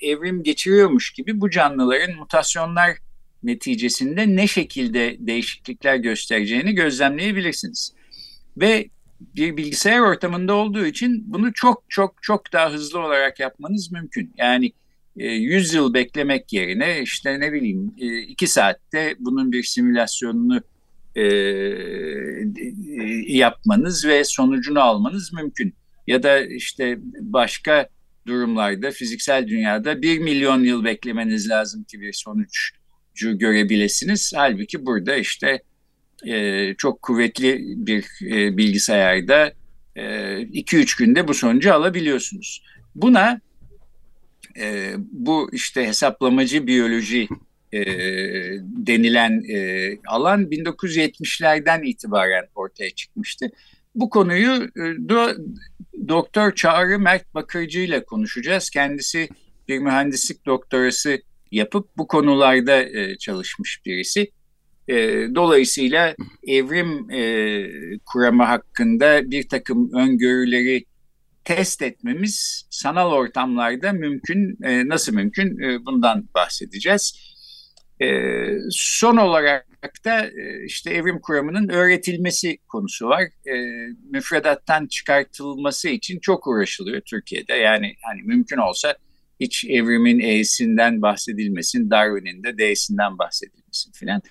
evrim 0.03 0.43
geçiriyormuş 0.43 1.13
gibi 1.13 1.41
bu 1.41 1.51
canlıların 1.51 2.17
mutasyonlar 2.17 2.97
neticesinde 3.43 4.37
ne 4.37 4.47
şekilde 4.47 5.17
değişiklikler 5.19 5.97
göstereceğini 5.97 6.75
gözlemleyebilirsiniz. 6.75 7.95
Ve 8.57 8.89
bir 9.21 9.57
bilgisayar 9.57 10.01
ortamında 10.01 10.55
olduğu 10.55 10.87
için 10.87 11.25
bunu 11.27 11.53
çok 11.53 11.85
çok 11.89 12.23
çok 12.23 12.53
daha 12.53 12.73
hızlı 12.73 12.99
olarak 13.01 13.41
yapmanız 13.41 13.93
mümkün. 13.93 14.35
Yani 14.37 14.73
100 15.17 15.75
e, 15.75 15.77
yıl 15.77 15.95
beklemek 15.95 16.53
yerine 16.53 17.03
işte 17.03 17.41
ne 17.41 17.53
bileyim 17.53 17.95
2 17.97 18.45
e, 18.45 18.49
saatte 18.49 19.15
bunun 19.19 19.53
bir 19.53 19.63
simülasyonunu 19.63 20.61
e, 21.17 21.25
yapmanız 23.27 24.07
ve 24.07 24.25
sonucunu 24.25 24.81
almanız 24.81 25.33
mümkün. 25.33 25.75
Ya 26.07 26.23
da 26.23 26.41
işte 26.41 26.99
başka 27.21 27.89
durumlarda 28.27 28.91
fiziksel 28.91 29.49
dünyada 29.49 30.03
1 30.03 30.19
milyon 30.19 30.65
yıl 30.65 30.85
beklemeniz 30.85 31.51
lazım 31.51 31.85
ki 31.85 32.01
bir 32.01 32.13
sonucu 32.13 33.39
görebilirsiniz. 33.39 34.33
Halbuki 34.37 34.87
burada 34.87 35.17
işte 35.17 35.63
e, 36.27 36.75
çok 36.75 37.03
kuvvetli 37.03 37.63
bir 37.77 38.05
e, 38.23 38.57
bilgisayarda 38.57 39.53
2-3 39.97 40.81
e, 40.81 41.05
günde 41.05 41.29
bu 41.29 41.35
sonucu 41.35 41.75
alabiliyorsunuz. 41.75 42.63
Buna 42.95 43.41
e, 44.59 44.95
bu 44.99 45.51
işte 45.53 45.87
hesaplamacı 45.87 46.67
biyoloji 46.67 47.29
e, 47.75 47.85
denilen 48.87 49.43
e, 49.49 49.91
alan 50.07 50.43
1970'lerden 50.43 51.83
itibaren 51.83 52.45
ortaya 52.55 52.91
çıkmıştı. 52.91 53.51
Bu 53.95 54.11
konuyu 54.11 54.65
e, 54.65 55.09
do, 55.09 55.29
Doktor 56.09 56.55
Çağrı 56.55 56.99
Mert 56.99 57.35
Bakırcı 57.35 57.81
ile 57.81 58.05
konuşacağız. 58.05 58.71
Kendisi 58.71 59.29
bir 59.69 59.79
mühendislik 59.79 60.47
doktorası 60.47 61.19
yapıp 61.51 61.89
bu 61.97 62.07
konularda 62.07 62.83
e, 62.83 63.19
çalışmış 63.19 63.81
birisi. 63.87 64.31
E, 64.89 64.95
dolayısıyla 65.35 66.15
evrim 66.47 67.11
e, 67.11 67.21
kuramı 68.07 68.43
hakkında 68.43 69.31
bir 69.31 69.49
takım 69.49 69.93
öngörüleri 69.93 70.85
test 71.45 71.83
etmemiz 71.83 72.67
sanal 72.71 73.13
ortamlarda 73.13 73.93
mümkün. 73.93 74.59
E, 74.63 74.89
nasıl 74.89 75.15
mümkün? 75.15 75.63
E, 75.63 75.87
bundan 75.87 76.29
bahsedeceğiz. 76.35 77.34
E, 78.03 78.09
son 78.71 79.17
olarak 79.17 79.67
da 80.05 80.27
e, 80.27 80.65
işte 80.67 80.91
evrim 80.91 81.21
kuramının 81.21 81.69
öğretilmesi 81.69 82.59
konusu 82.69 83.09
var. 83.09 83.23
E, 83.23 83.55
müfredattan 84.11 84.87
çıkartılması 84.87 85.89
için 85.89 86.19
çok 86.21 86.47
uğraşılıyor 86.47 87.01
Türkiye'de. 87.01 87.55
Yani 87.55 87.95
hani 88.03 88.23
mümkün 88.23 88.57
olsa 88.57 88.97
hiç 89.41 89.65
evrimin 89.65 90.21
E'sinden 90.21 91.03
bahsedilmesin, 91.03 91.91
Darwin'in 91.91 92.45
de 92.45 92.59
D'sinden 92.59 93.19
bahsedilmesin 93.19 93.93
filan. 93.93 94.23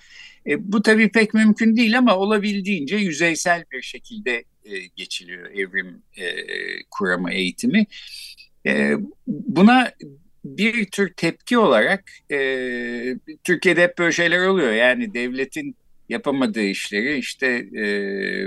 E, 0.46 0.72
bu 0.72 0.82
tabii 0.82 1.08
pek 1.08 1.34
mümkün 1.34 1.76
değil 1.76 1.98
ama 1.98 2.16
olabildiğince 2.16 2.96
yüzeysel 2.96 3.64
bir 3.72 3.82
şekilde 3.82 4.44
e, 4.64 4.86
geçiliyor 4.96 5.50
evrim 5.50 6.02
e, 6.16 6.24
kuramı 6.90 7.32
eğitimi. 7.32 7.86
E, 8.66 8.92
buna 9.26 9.92
bir 10.44 10.86
tür 10.86 11.12
tepki 11.12 11.58
olarak 11.58 12.04
e, 12.30 12.38
Türkiye'de 13.44 13.82
hep 13.82 13.98
böyle 13.98 14.12
şeyler 14.12 14.46
oluyor. 14.46 14.72
Yani 14.72 15.14
devletin 15.14 15.76
yapamadığı 16.08 16.62
işleri 16.62 17.18
işte 17.18 17.46
e, 17.74 17.86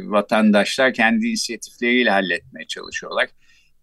vatandaşlar 0.10 0.94
kendi 0.94 1.27
inisiyatifleriyle 1.27 2.10
halletmeye 2.10 2.68
çalışıyorlar. 2.68 3.30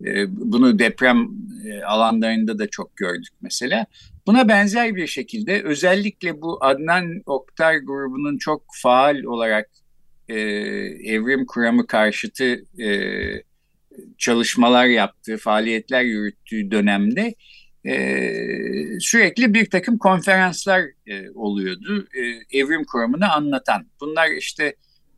E, 0.04 0.24
bunu 0.28 0.78
deprem 0.78 1.28
e, 1.66 1.82
alanlarında 1.82 2.58
da 2.58 2.66
çok 2.68 2.96
gördük 2.96 3.32
mesela. 3.40 3.86
Buna 4.26 4.48
benzer 4.48 4.96
bir 4.96 5.06
şekilde 5.06 5.62
özellikle 5.62 6.42
bu 6.42 6.64
Adnan 6.64 7.22
Oktar 7.26 7.74
grubunun 7.76 8.38
çok 8.38 8.64
faal 8.82 9.22
olarak 9.22 9.70
e, 10.28 10.38
evrim 11.04 11.46
kuramı 11.46 11.86
karşıtı 11.86 12.64
e, 12.82 12.88
çalışmalar 14.18 14.86
yaptığı, 14.86 15.36
faaliyetler 15.36 16.02
yürüttüğü 16.02 16.70
dönemde 16.70 17.34
e, 17.86 19.00
sürekli 19.00 19.54
bir 19.54 19.70
takım 19.70 19.98
konferanslar 19.98 20.82
e, 21.06 21.30
oluyordu 21.30 22.06
e, 22.14 22.58
evrim 22.58 22.84
kuramını 22.84 23.32
anlatan. 23.32 23.86
Bunlar 24.00 24.30
işte 24.30 24.76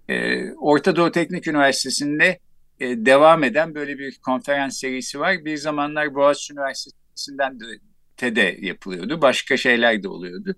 e, 0.08 0.50
Orta 0.52 0.96
Doğu 0.96 1.12
Teknik 1.12 1.46
Üniversitesi'nde 1.46 2.38
e, 2.80 3.06
devam 3.06 3.44
eden 3.44 3.74
böyle 3.74 3.98
bir 3.98 4.18
konferans 4.18 4.80
serisi 4.80 5.20
var. 5.20 5.44
Bir 5.44 5.56
zamanlar 5.56 6.14
Boğaziçi 6.14 6.52
Üniversitesi'nden 6.52 7.60
de 7.60 7.64
TED'e 8.16 8.58
yapılıyordu. 8.60 9.22
Başka 9.22 9.56
şeyler 9.56 10.02
de 10.02 10.08
oluyordu. 10.08 10.54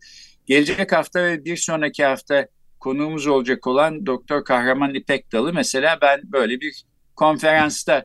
Gelecek 0.46 0.92
hafta 0.92 1.24
ve 1.24 1.44
bir 1.44 1.56
sonraki 1.56 2.04
hafta 2.04 2.48
konuğumuz 2.80 3.26
olacak 3.26 3.66
olan 3.66 4.06
Doktor 4.06 4.44
Kahraman 4.44 4.94
İpek 4.94 5.32
Dalı 5.32 5.52
mesela 5.52 5.98
ben 6.02 6.20
böyle 6.24 6.60
bir 6.60 6.82
konferansta 7.16 8.04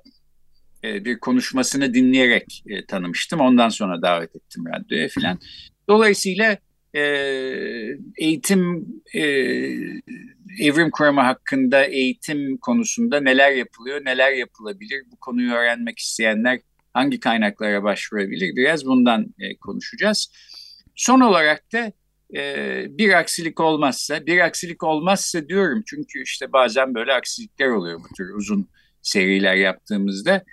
e, 0.84 1.06
bir 1.06 1.20
konuşmasını 1.20 1.94
dinleyerek 1.94 2.64
e, 2.68 2.86
tanımıştım. 2.86 3.40
Ondan 3.40 3.70
sonra 3.70 4.02
davet 4.02 4.36
ettim 4.36 4.64
radyoya 4.66 5.08
filan. 5.08 5.40
Dolayısıyla 5.90 6.58
e, 6.96 7.02
eğitim 8.18 8.88
e, 9.14 9.22
evrim 10.60 10.92
kuramı 10.92 11.22
hakkında 11.22 11.84
eğitim 11.84 12.58
konusunda 12.58 13.20
neler 13.20 13.52
yapılıyor, 13.52 14.06
neler 14.06 14.32
yapılabilir, 14.32 15.04
bu 15.12 15.16
konuyu 15.20 15.54
öğrenmek 15.54 16.00
isteyenler 16.00 16.60
hangi 16.94 17.20
kaynaklara 17.20 17.84
başvurabilir 17.84 18.56
biraz 18.56 18.86
bundan 18.86 19.34
e, 19.40 19.58
konuşacağız. 19.58 20.32
Son 20.96 21.20
olarak 21.20 21.74
da 21.74 21.92
e, 22.36 22.86
bir 22.90 23.14
aksilik 23.14 23.60
olmazsa, 23.60 24.26
bir 24.26 24.40
aksilik 24.40 24.84
olmazsa 24.84 25.48
diyorum 25.48 25.84
çünkü 25.86 26.24
işte 26.24 26.54
bazen 26.54 26.96
böyle 26.96 27.14
aksilikler 27.14 27.68
oluyor 27.68 28.00
bu 28.00 28.16
tür 28.18 28.30
uzun 28.36 28.70
seriler 29.02 29.56
yaptığımızda 29.56 30.44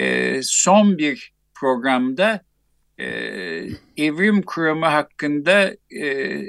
e, 0.00 0.40
son 0.42 0.98
bir 0.98 1.32
programda 1.54 2.40
e, 2.98 3.06
evrim 3.96 4.42
kuramı 4.42 4.86
hakkında 4.86 5.76
e, 5.90 6.06
e, 6.06 6.46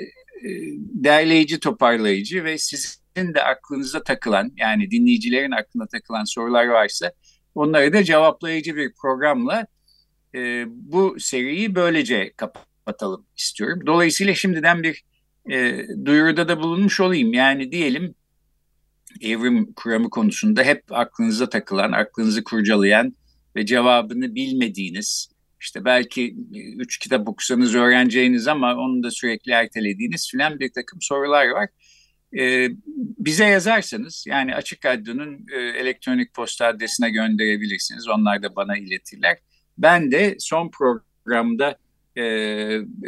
derleyici, 0.78 1.60
toparlayıcı 1.60 2.44
ve 2.44 2.58
sizin 2.58 3.34
de 3.34 3.44
aklınıza 3.44 4.04
takılan 4.04 4.52
yani 4.58 4.92
dinleyicilerin 4.92 5.52
aklına 5.52 5.88
takılan 5.88 6.24
sorular 6.24 6.68
varsa 6.68 7.12
onları 7.56 7.94
da 7.94 8.04
cevaplayıcı 8.04 8.76
bir 8.76 8.94
programla 9.02 9.68
e, 10.36 10.66
bu 10.68 11.16
seriyi 11.20 11.76
böylece 11.76 12.34
kapatalım 12.38 13.26
istiyorum. 13.38 13.80
Dolayısıyla 13.86 14.36
şimdiden 14.36 14.84
bir 14.84 15.04
e, 15.52 15.86
duyuruda 16.06 16.48
da 16.48 16.60
bulunmuş 16.60 17.00
olayım. 17.00 17.34
Yani 17.34 17.72
diyelim 17.72 18.16
evrim 19.22 19.74
kuramı 19.74 20.10
konusunda 20.10 20.64
hep 20.64 20.84
aklınıza 20.90 21.50
takılan, 21.50 21.92
aklınızı 21.92 22.44
kurcalayan 22.44 23.16
ve 23.56 23.66
cevabını 23.66 24.36
bilmediğiniz, 24.36 25.30
işte 25.62 25.86
belki 25.86 26.36
üç 26.78 26.98
kitap 26.98 27.30
okusanız 27.30 27.76
öğreneceğiniz 27.76 28.48
ama 28.48 28.76
onu 28.76 29.04
da 29.04 29.12
sürekli 29.12 29.52
ertelediğiniz 29.52 30.30
filan 30.32 30.60
bir 30.60 30.72
takım 30.74 31.02
sorular 31.02 31.48
var. 31.48 31.70
Ee, 32.40 32.70
bize 32.98 33.46
yazarsanız 33.46 34.26
yani 34.28 34.56
Açık 34.56 34.86
Radyo'nun 34.86 35.46
e, 35.54 35.60
elektronik 35.60 36.34
posta 36.34 36.66
adresine 36.66 37.10
gönderebilirsiniz. 37.10 38.08
Onlar 38.08 38.44
da 38.44 38.56
bana 38.56 38.78
iletirler. 38.78 39.38
Ben 39.78 40.12
de 40.12 40.36
son 40.40 40.70
programda 40.70 41.78
e, 42.18 42.24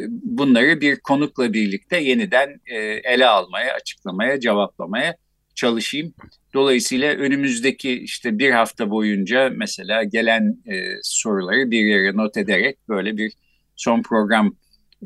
bunları 0.09 0.81
bir 0.81 0.99
konukla 0.99 1.53
birlikte 1.53 1.97
yeniden 1.97 2.61
e, 2.65 2.77
ele 2.79 3.27
almaya, 3.27 3.73
açıklamaya, 3.73 4.39
cevaplamaya 4.39 5.15
çalışayım. 5.55 6.13
Dolayısıyla 6.53 7.13
önümüzdeki 7.13 7.91
işte 7.91 8.39
bir 8.39 8.51
hafta 8.51 8.89
boyunca 8.89 9.49
mesela 9.55 10.03
gelen 10.03 10.57
e, 10.71 10.95
soruları 11.01 11.71
bir 11.71 11.85
yere 11.85 12.17
not 12.17 12.37
ederek 12.37 12.77
böyle 12.89 13.17
bir 13.17 13.33
son 13.75 14.01
program 14.01 14.55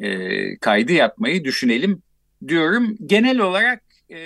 e, 0.02 0.58
kaydı 0.58 0.94
yapmayı 0.94 1.44
düşünelim 1.44 2.02
diyorum. 2.48 2.96
Genel 3.06 3.40
olarak 3.40 3.84
e, 4.12 4.18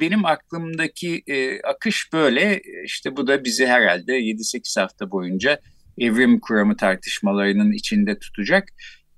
benim 0.00 0.24
aklımdaki 0.24 1.22
e, 1.26 1.60
akış 1.62 2.12
böyle. 2.12 2.62
İşte 2.84 3.16
bu 3.16 3.26
da 3.26 3.44
bizi 3.44 3.66
herhalde 3.66 4.20
7-8 4.20 4.80
hafta 4.80 5.10
boyunca 5.10 5.60
evrim 5.98 6.40
kuramı 6.40 6.76
tartışmalarının 6.76 7.72
içinde 7.72 8.18
tutacak. 8.18 8.68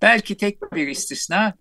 Belki 0.02 0.36
tek 0.36 0.58
bir 0.74 0.88
istisna 0.88 1.54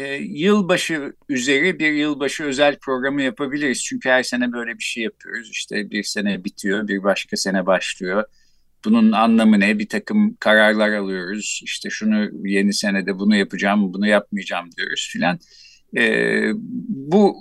e, 0.00 0.14
yılbaşı 0.22 1.12
üzeri 1.28 1.78
bir 1.78 1.92
yılbaşı 1.92 2.44
özel 2.44 2.78
programı 2.78 3.22
yapabiliriz. 3.22 3.84
Çünkü 3.84 4.08
her 4.08 4.22
sene 4.22 4.52
böyle 4.52 4.78
bir 4.78 4.84
şey 4.84 5.02
yapıyoruz. 5.02 5.50
İşte 5.50 5.90
bir 5.90 6.02
sene 6.02 6.44
bitiyor, 6.44 6.88
bir 6.88 7.02
başka 7.02 7.36
sene 7.36 7.66
başlıyor. 7.66 8.24
Bunun 8.84 9.12
anlamı 9.12 9.60
ne? 9.60 9.78
Bir 9.78 9.88
takım 9.88 10.36
kararlar 10.40 10.92
alıyoruz. 10.92 11.60
İşte 11.64 11.90
şunu 11.90 12.48
yeni 12.48 12.72
senede 12.72 13.18
bunu 13.18 13.36
yapacağım, 13.36 13.94
bunu 13.94 14.06
yapmayacağım 14.06 14.70
diyoruz 14.76 15.08
filan. 15.12 15.38
E, 15.96 16.42
bu 16.88 17.36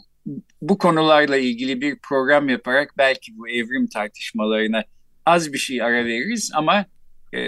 bu 0.61 0.77
konularla 0.77 1.37
ilgili 1.37 1.81
bir 1.81 1.97
program 2.09 2.49
yaparak 2.49 2.93
belki 2.97 3.37
bu 3.37 3.49
evrim 3.49 3.87
tartışmalarına 3.87 4.83
az 5.25 5.53
bir 5.53 5.57
şey 5.57 5.81
ara 5.81 6.05
veririz 6.05 6.51
ama 6.53 6.85
e, 7.33 7.41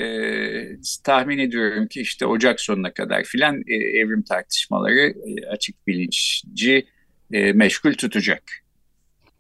tahmin 1.03 1.38
ediyorum 1.38 1.88
ki 1.88 2.01
işte 2.01 2.25
Ocak 2.25 2.61
sonuna 2.61 2.93
kadar 2.93 3.23
filan 3.23 3.63
e, 3.67 3.75
evrim 3.75 4.23
tartışmaları 4.23 5.00
e, 5.09 5.47
açık 5.47 5.88
bilinçci 5.88 6.85
e, 7.33 7.53
meşgul 7.53 7.93
tutacak. 7.93 8.43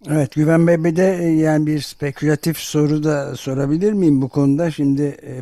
Evet 0.09 0.35
Güven 0.35 0.67
Bey 0.67 0.83
bir 0.83 0.95
de 0.95 1.19
e, 1.21 1.27
yani 1.27 1.67
bir 1.67 1.79
spekülatif 1.79 2.57
soru 2.57 3.03
da 3.03 3.35
sorabilir 3.35 3.93
miyim 3.93 4.21
bu 4.21 4.29
konuda? 4.29 4.71
Şimdi 4.71 5.03
e, 5.23 5.39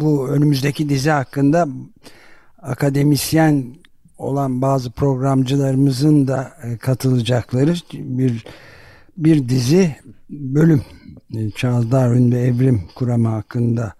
bu 0.00 0.28
önümüzdeki 0.28 0.88
dizi 0.88 1.10
hakkında 1.10 1.68
akademisyen 2.62 3.74
olan 4.18 4.62
bazı 4.62 4.90
programcılarımızın 4.90 6.28
da 6.28 6.52
e, 6.62 6.76
katılacakları 6.76 7.74
bir 7.92 8.44
bir 9.20 9.48
dizi 9.48 9.96
bölüm 10.30 10.82
e, 11.36 11.50
Charles 11.50 11.90
Darwin 11.90 12.32
ve 12.32 12.40
evrim 12.40 12.82
kuramı 12.94 13.28
hakkında 13.28 13.94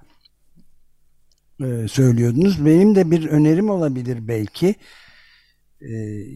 e, 1.61 1.89
söylüyordunuz. 1.89 2.67
Benim 2.67 2.95
de 2.95 3.11
bir 3.11 3.27
önerim 3.29 3.71
olabilir 3.71 4.29
belki. 4.29 4.75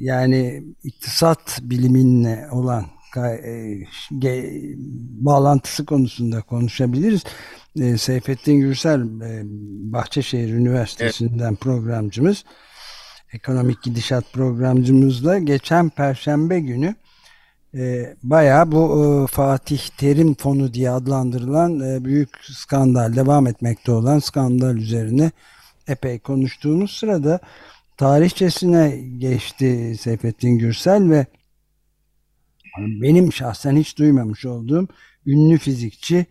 Yani 0.00 0.62
iktisat 0.84 1.60
biliminle 1.62 2.48
olan 2.50 2.86
bağlantısı 5.20 5.86
konusunda 5.86 6.42
konuşabiliriz. 6.42 7.24
Seyfettin 8.00 8.60
Gürsel 8.60 9.00
Bahçeşehir 9.92 10.54
Üniversitesi'nden 10.54 11.48
evet. 11.48 11.60
programcımız 11.60 12.44
ekonomik 13.32 13.82
gidişat 13.82 14.32
programcımızla 14.32 15.38
geçen 15.38 15.90
perşembe 15.90 16.60
günü 16.60 16.94
e, 17.74 18.14
bayağı 18.22 18.72
bu 18.72 19.04
e, 19.04 19.26
Fatih 19.26 19.80
Terim 19.98 20.34
Fonu 20.34 20.74
diye 20.74 20.90
adlandırılan 20.90 21.80
e, 21.80 22.04
büyük 22.04 22.30
skandal 22.42 23.16
devam 23.16 23.46
etmekte 23.46 23.92
olan 23.92 24.18
skandal 24.18 24.76
üzerine 24.76 25.30
epey 25.88 26.18
konuştuğumuz 26.18 26.90
sırada 26.90 27.40
tarihçesine 27.96 28.96
geçti 29.18 29.96
Seyfettin 30.00 30.58
Gürsel 30.58 31.10
ve 31.10 31.26
benim 32.78 33.32
şahsen 33.32 33.76
hiç 33.76 33.98
duymamış 33.98 34.46
olduğum 34.46 34.88
ünlü 35.26 35.58
fizikçi 35.58 36.26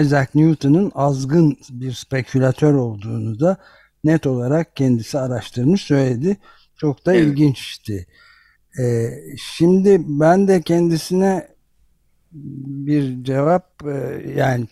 Isaac 0.00 0.28
Newton'un 0.34 0.92
azgın 0.94 1.58
bir 1.70 1.92
spekülatör 1.92 2.74
olduğunu 2.74 3.40
da 3.40 3.56
net 4.04 4.26
olarak 4.26 4.76
kendisi 4.76 5.18
araştırmış 5.18 5.82
söyledi. 5.82 6.36
Çok 6.76 7.06
da 7.06 7.14
evet. 7.14 7.26
ilginçti. 7.26 8.06
Ee, 8.80 9.10
şimdi 9.56 10.02
ben 10.06 10.48
de 10.48 10.62
kendisine 10.62 11.48
bir 12.32 13.24
cevap 13.24 13.86
e, 13.86 14.22
yani 14.36 14.66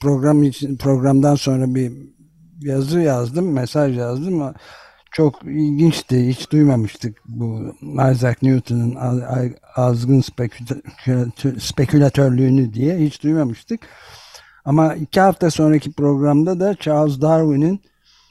program 0.00 0.42
için 0.42 0.76
programdan 0.76 1.34
sonra 1.34 1.74
bir 1.74 1.92
yazı 2.60 3.00
yazdım, 3.00 3.52
mesaj 3.52 3.98
yazdım. 3.98 4.54
Çok 5.12 5.42
ilginçti. 5.44 6.28
Hiç 6.28 6.50
duymamıştık 6.50 7.16
bu 7.28 7.74
Isaac 8.12 8.36
Newton'un 8.42 8.96
azgın 9.76 10.24
spekülatörlüğünü 11.58 12.74
diye 12.74 12.98
hiç 12.98 13.22
duymamıştık. 13.22 13.80
Ama 14.64 14.94
iki 14.94 15.20
hafta 15.20 15.50
sonraki 15.50 15.92
programda 15.92 16.60
da 16.60 16.74
Charles 16.74 17.20
Darwin'in 17.20 17.80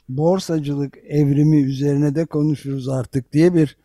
borsacılık 0.08 0.98
evrimi 1.08 1.62
üzerine 1.62 2.14
de 2.14 2.24
konuşuruz 2.24 2.88
artık 2.88 3.32
diye 3.32 3.54
bir 3.54 3.76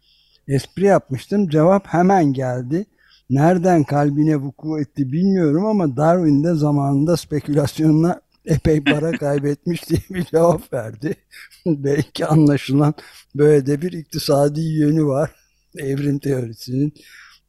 espri 0.48 0.86
yapmıştım. 0.86 1.50
Cevap 1.50 1.88
hemen 1.88 2.34
geldi. 2.34 2.86
Nereden 3.30 3.84
kalbine 3.84 4.36
vuku 4.36 4.80
etti 4.80 5.12
bilmiyorum 5.12 5.66
ama 5.66 5.98
Darwin 5.98 6.44
de 6.44 6.54
zamanında 6.54 7.18
spekülasyonla 7.18 8.22
epey 8.46 8.84
para 8.84 9.12
kaybetmiş 9.18 9.90
diye 9.90 10.00
bir 10.10 10.24
cevap 10.24 10.74
verdi. 10.74 11.16
Belki 11.66 12.26
anlaşılan 12.26 12.94
böyle 13.36 13.66
de 13.66 13.82
bir 13.82 13.92
iktisadi 13.92 14.62
yönü 14.62 15.06
var 15.06 15.32
evrim 15.78 16.20
teorisinin 16.20 16.94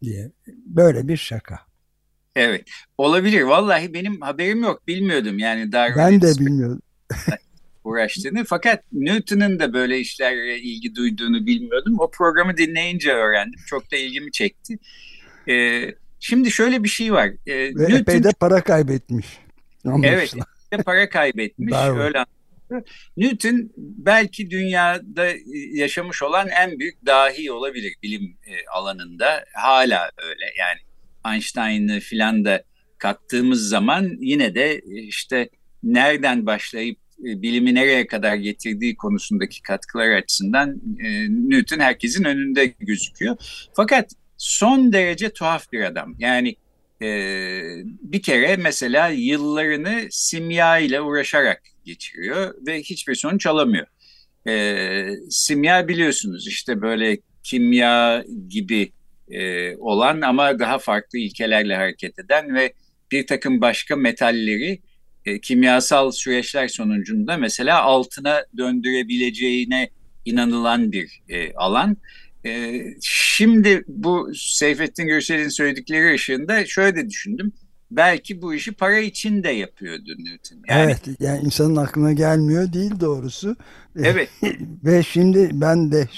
diye. 0.02 0.32
Böyle 0.66 1.08
bir 1.08 1.16
şaka. 1.16 1.60
Evet 2.36 2.64
olabilir. 2.98 3.42
Vallahi 3.42 3.94
benim 3.94 4.20
haberim 4.20 4.62
yok 4.62 4.86
bilmiyordum 4.88 5.38
yani 5.38 5.72
Darwin. 5.72 5.96
Ben 5.98 6.20
de 6.20 6.38
bilmiyordum. 6.38 6.82
uğraştığını. 7.84 8.44
Fakat 8.44 8.84
Newton'un 8.92 9.58
da 9.58 9.72
böyle 9.72 9.98
işlerle 9.98 10.58
ilgi 10.58 10.94
duyduğunu 10.94 11.46
bilmiyordum. 11.46 11.96
O 11.98 12.10
programı 12.10 12.56
dinleyince 12.56 13.12
öğrendim. 13.12 13.60
Çok 13.66 13.92
da 13.92 13.96
ilgimi 13.96 14.32
çekti. 14.32 14.78
Ee, 15.48 15.94
şimdi 16.20 16.50
şöyle 16.50 16.84
bir 16.84 16.88
şey 16.88 17.12
var. 17.12 17.30
Ee, 17.46 17.54
Ve 17.54 17.68
Newton, 17.68 17.96
epey 17.96 18.24
de 18.24 18.30
para 18.40 18.60
kaybetmiş. 18.60 19.26
Anlaşılan. 19.84 20.14
Evet, 20.14 20.34
de 20.72 20.82
para 20.82 21.08
kaybetmiş. 21.08 21.74
öyle 21.74 22.24
Newton 23.16 23.70
belki 23.76 24.50
dünyada 24.50 25.26
yaşamış 25.72 26.22
olan 26.22 26.48
en 26.48 26.78
büyük 26.78 27.06
dahi 27.06 27.52
olabilir 27.52 27.94
bilim 28.02 28.36
e, 28.46 28.52
alanında. 28.72 29.44
Hala 29.52 30.10
öyle 30.18 30.44
yani 30.58 30.80
Einstein'ı 31.34 32.00
filan 32.00 32.44
da 32.44 32.64
kattığımız 32.98 33.68
zaman 33.68 34.10
yine 34.20 34.54
de 34.54 34.72
e, 34.74 35.02
işte 35.02 35.48
nereden 35.82 36.46
başlayıp 36.46 36.98
e, 36.98 37.03
bilimi 37.24 37.74
nereye 37.74 38.06
kadar 38.06 38.34
getirdiği 38.34 38.96
konusundaki 38.96 39.62
katkılar 39.62 40.10
açısından 40.10 40.80
e, 41.04 41.28
Newton 41.28 41.78
herkesin 41.78 42.24
önünde 42.24 42.66
gözüküyor. 42.66 43.36
Fakat 43.76 44.10
son 44.38 44.92
derece 44.92 45.32
tuhaf 45.32 45.72
bir 45.72 45.80
adam. 45.80 46.14
Yani 46.18 46.56
e, 47.02 47.06
bir 48.02 48.22
kere 48.22 48.56
mesela 48.56 49.08
yıllarını 49.08 50.00
simya 50.10 50.78
ile 50.78 51.00
uğraşarak 51.00 51.62
geçiriyor 51.84 52.54
ve 52.66 52.78
hiçbir 52.82 53.14
sonuç 53.14 53.46
alamıyor. 53.46 53.86
E, 54.48 55.06
simya 55.30 55.88
biliyorsunuz 55.88 56.48
işte 56.48 56.80
böyle 56.80 57.18
kimya 57.42 58.24
gibi 58.48 58.92
e, 59.30 59.76
olan 59.76 60.20
ama 60.20 60.58
daha 60.58 60.78
farklı 60.78 61.18
ilkelerle 61.18 61.76
hareket 61.76 62.18
eden 62.18 62.54
ve 62.54 62.72
bir 63.12 63.26
takım 63.26 63.60
başka 63.60 63.96
metalleri 63.96 64.80
e, 65.26 65.40
kimyasal 65.40 66.10
süreçler 66.10 66.68
sonucunda 66.68 67.36
mesela 67.36 67.82
altına 67.82 68.44
döndürebileceğine 68.56 69.90
inanılan 70.24 70.92
bir 70.92 71.22
e, 71.28 71.54
alan. 71.54 71.96
E, 72.46 72.82
şimdi 73.02 73.84
bu 73.88 74.32
Seyfettin 74.34 75.06
Gürsel'in 75.06 75.48
söyledikleri 75.48 76.14
ışığında 76.14 76.66
şöyle 76.66 76.96
de 76.96 77.08
düşündüm. 77.08 77.52
Belki 77.90 78.42
bu 78.42 78.54
işi 78.54 78.72
para 78.72 78.98
için 78.98 79.42
de 79.42 79.50
yapıyordu 79.50 80.10
Newton. 80.18 80.56
Yani, 80.68 80.82
evet 80.82 81.20
yani 81.20 81.40
insanın 81.44 81.76
aklına 81.76 82.12
gelmiyor 82.12 82.72
değil 82.72 83.00
doğrusu. 83.00 83.56
Evet. 83.96 84.28
Ve 84.84 85.02
şimdi 85.02 85.50
ben 85.52 85.92
de 85.92 86.08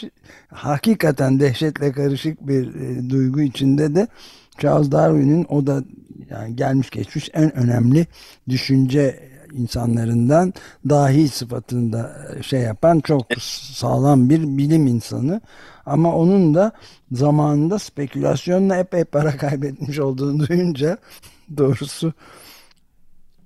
hakikaten 0.48 1.40
dehşetle 1.40 1.92
karışık 1.92 2.48
bir 2.48 2.74
e, 2.74 3.10
duygu 3.10 3.40
içinde 3.40 3.94
de 3.94 4.08
Charles 4.58 4.92
Darwin'in 4.92 5.46
o 5.48 5.66
da 5.66 5.84
yani 6.30 6.56
gelmiş 6.56 6.90
geçmiş 6.90 7.30
en 7.34 7.56
önemli 7.56 8.06
düşünce 8.48 9.30
insanlarından 9.52 10.54
dahi 10.88 11.28
sıfatında 11.28 12.28
e, 12.38 12.42
şey 12.42 12.60
yapan 12.60 13.00
çok 13.00 13.26
sağlam 13.40 14.30
bir 14.30 14.42
bilim 14.42 14.86
insanı. 14.86 15.40
Ama 15.86 16.14
onun 16.16 16.54
da 16.54 16.72
zamanında 17.12 17.78
spekülasyonla 17.78 18.76
epey 18.76 19.04
para 19.04 19.36
kaybetmiş 19.36 19.98
olduğunu 19.98 20.46
duyunca 20.46 20.98
doğrusu 21.56 22.12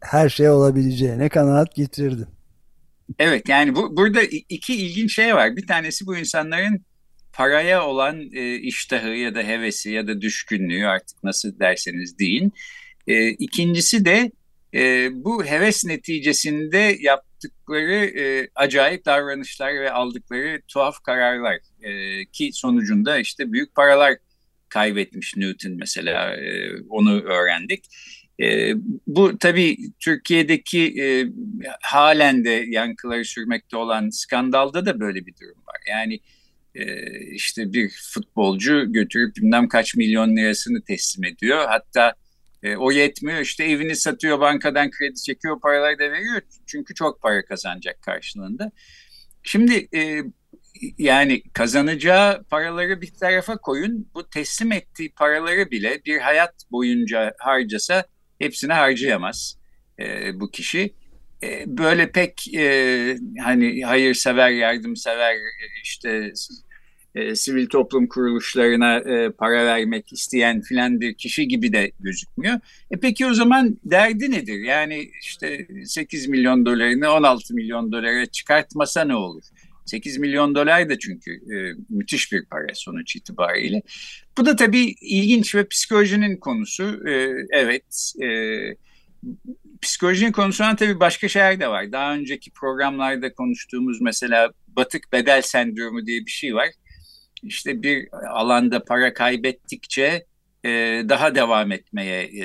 her 0.01 0.29
şey 0.29 0.51
olabileceğine 0.51 1.29
kanaat 1.29 1.75
getirdim. 1.75 2.29
Evet 3.19 3.49
yani 3.49 3.75
bu, 3.75 3.97
burada 3.97 4.23
iki 4.49 4.75
ilginç 4.75 5.15
şey 5.15 5.35
var. 5.35 5.57
Bir 5.57 5.67
tanesi 5.67 6.07
bu 6.07 6.17
insanların 6.17 6.85
paraya 7.33 7.87
olan 7.87 8.31
e, 8.33 8.55
iştahı 8.55 9.09
ya 9.09 9.35
da 9.35 9.43
hevesi 9.43 9.91
ya 9.91 10.07
da 10.07 10.21
düşkünlüğü 10.21 10.87
artık 10.87 11.25
nasıl 11.25 11.59
derseniz 11.59 12.19
deyin. 12.19 12.53
E, 13.07 13.29
ikincisi 13.29 14.05
de 14.05 14.31
e, 14.75 15.09
bu 15.13 15.45
heves 15.45 15.85
neticesinde 15.85 16.97
yaptıkları 17.01 18.21
e, 18.21 18.49
acayip 18.55 19.05
davranışlar 19.05 19.75
ve 19.75 19.93
aldıkları 19.93 20.63
tuhaf 20.69 21.03
kararlar 21.03 21.59
e, 21.83 22.25
ki 22.27 22.51
sonucunda 22.53 23.19
işte 23.19 23.53
büyük 23.53 23.75
paralar 23.75 24.17
kaybetmiş 24.69 25.37
Newton 25.37 25.73
mesela 25.73 26.37
e, 26.37 26.71
onu 26.89 27.21
öğrendik. 27.23 27.85
E, 28.43 28.73
bu 29.07 29.39
tabii 29.39 29.77
Türkiye'deki 30.01 31.03
e, 31.03 31.27
halen 31.83 32.45
de 32.45 32.65
yankıları 32.69 33.25
sürmekte 33.25 33.77
olan 33.77 34.11
skandalda 34.11 34.87
da 34.87 35.01
böyle 35.01 35.27
bir 35.27 35.35
durum 35.41 35.63
var. 35.67 35.77
Yani 35.89 36.15
e, 36.15 36.21
işte 37.33 37.73
bir 37.73 37.91
futbolcu 38.15 38.93
götürüp 38.93 39.37
bilmem 39.37 39.69
kaç 39.69 39.95
milyon 39.95 40.37
lirasını 40.37 40.83
teslim 40.83 41.25
ediyor. 41.25 41.65
Hatta 41.69 42.15
e, 42.63 42.77
o 42.77 42.91
yetmiyor 42.91 43.41
işte 43.41 43.65
evini 43.65 43.97
satıyor 43.97 44.41
bankadan 44.41 44.91
kredi 44.91 45.23
çekiyor 45.23 45.61
paraları 45.61 45.99
da 45.99 46.13
veriyor. 46.13 46.41
Çünkü 46.67 46.95
çok 46.95 47.23
para 47.23 47.45
kazanacak 47.45 48.03
karşılığında. 48.03 48.73
Şimdi 49.43 49.89
e, 49.95 50.23
yani 50.99 51.43
kazanacağı 51.53 52.45
paraları 52.45 53.01
bir 53.01 53.15
tarafa 53.15 53.57
koyun. 53.57 54.11
Bu 54.15 54.31
teslim 54.31 54.73
ettiği 54.73 55.13
paraları 55.13 55.71
bile 55.71 56.01
bir 56.05 56.19
hayat 56.19 56.55
boyunca 56.71 57.35
harcasa 57.39 58.05
hepsini 58.39 58.73
harcayamaz 58.73 59.59
e, 59.99 60.41
bu 60.41 60.51
kişi. 60.51 60.95
E, 61.43 61.65
böyle 61.67 62.13
pek 62.13 62.55
e, 62.55 63.17
hani 63.41 63.85
hayırsever, 63.85 64.51
yardımsever 64.51 65.37
işte 65.83 66.33
e, 67.15 67.35
sivil 67.35 67.67
toplum 67.67 68.07
kuruluşlarına 68.07 68.99
e, 68.99 69.31
para 69.31 69.67
vermek 69.67 70.13
isteyen 70.13 70.61
filan 70.61 71.01
bir 71.01 71.15
kişi 71.15 71.49
gibi 71.49 71.73
de 71.73 71.93
gözükmüyor. 72.01 72.61
E 72.91 72.97
peki 72.97 73.27
o 73.27 73.35
zaman 73.35 73.79
derdi 73.85 74.31
nedir? 74.31 74.59
Yani 74.59 75.11
işte 75.23 75.67
8 75.85 76.29
milyon 76.29 76.67
dolarını 76.67 77.13
16 77.13 77.55
milyon 77.55 77.93
dolara 77.93 78.27
çıkartmasa 78.27 79.05
ne 79.05 79.15
olur? 79.15 79.43
8 79.87 80.19
milyon 80.19 80.55
dolar 80.55 80.89
da 80.89 80.99
çünkü 80.99 81.31
e, 81.31 81.57
müthiş 81.89 82.33
bir 82.33 82.45
para 82.45 82.75
sonuç 82.75 83.17
itibariyle. 83.17 83.83
Bu 84.39 84.47
da 84.47 84.57
tabii 84.57 84.95
ilginç 85.01 85.55
ve 85.55 85.69
psikolojinin 85.69 86.37
konusu. 86.37 87.09
E, 87.09 87.33
evet, 87.51 88.13
e, 88.23 88.27
psikolojinin 89.83 90.33
konusuna 90.33 90.77
tabii 90.77 91.01
başka 91.01 91.29
şeyler 91.29 91.61
de 91.61 91.69
var. 91.69 91.93
Daha 91.93 92.15
önceki 92.15 92.51
programlarda 92.51 93.35
konuştuğumuz 93.35 94.01
mesela 94.01 94.51
batık 94.69 95.13
bedel 95.13 95.43
sendromu 95.43 96.07
diye 96.07 96.21
bir 96.27 96.31
şey 96.31 96.55
var. 96.55 96.69
İşte 97.43 97.83
bir 97.83 98.09
alanda 98.29 98.85
para 98.85 99.15
kaybettikçe 99.15 100.25
e, 100.65 100.71
daha 101.09 101.35
devam 101.35 101.73
etmeye 101.73 102.23
e, 102.23 102.45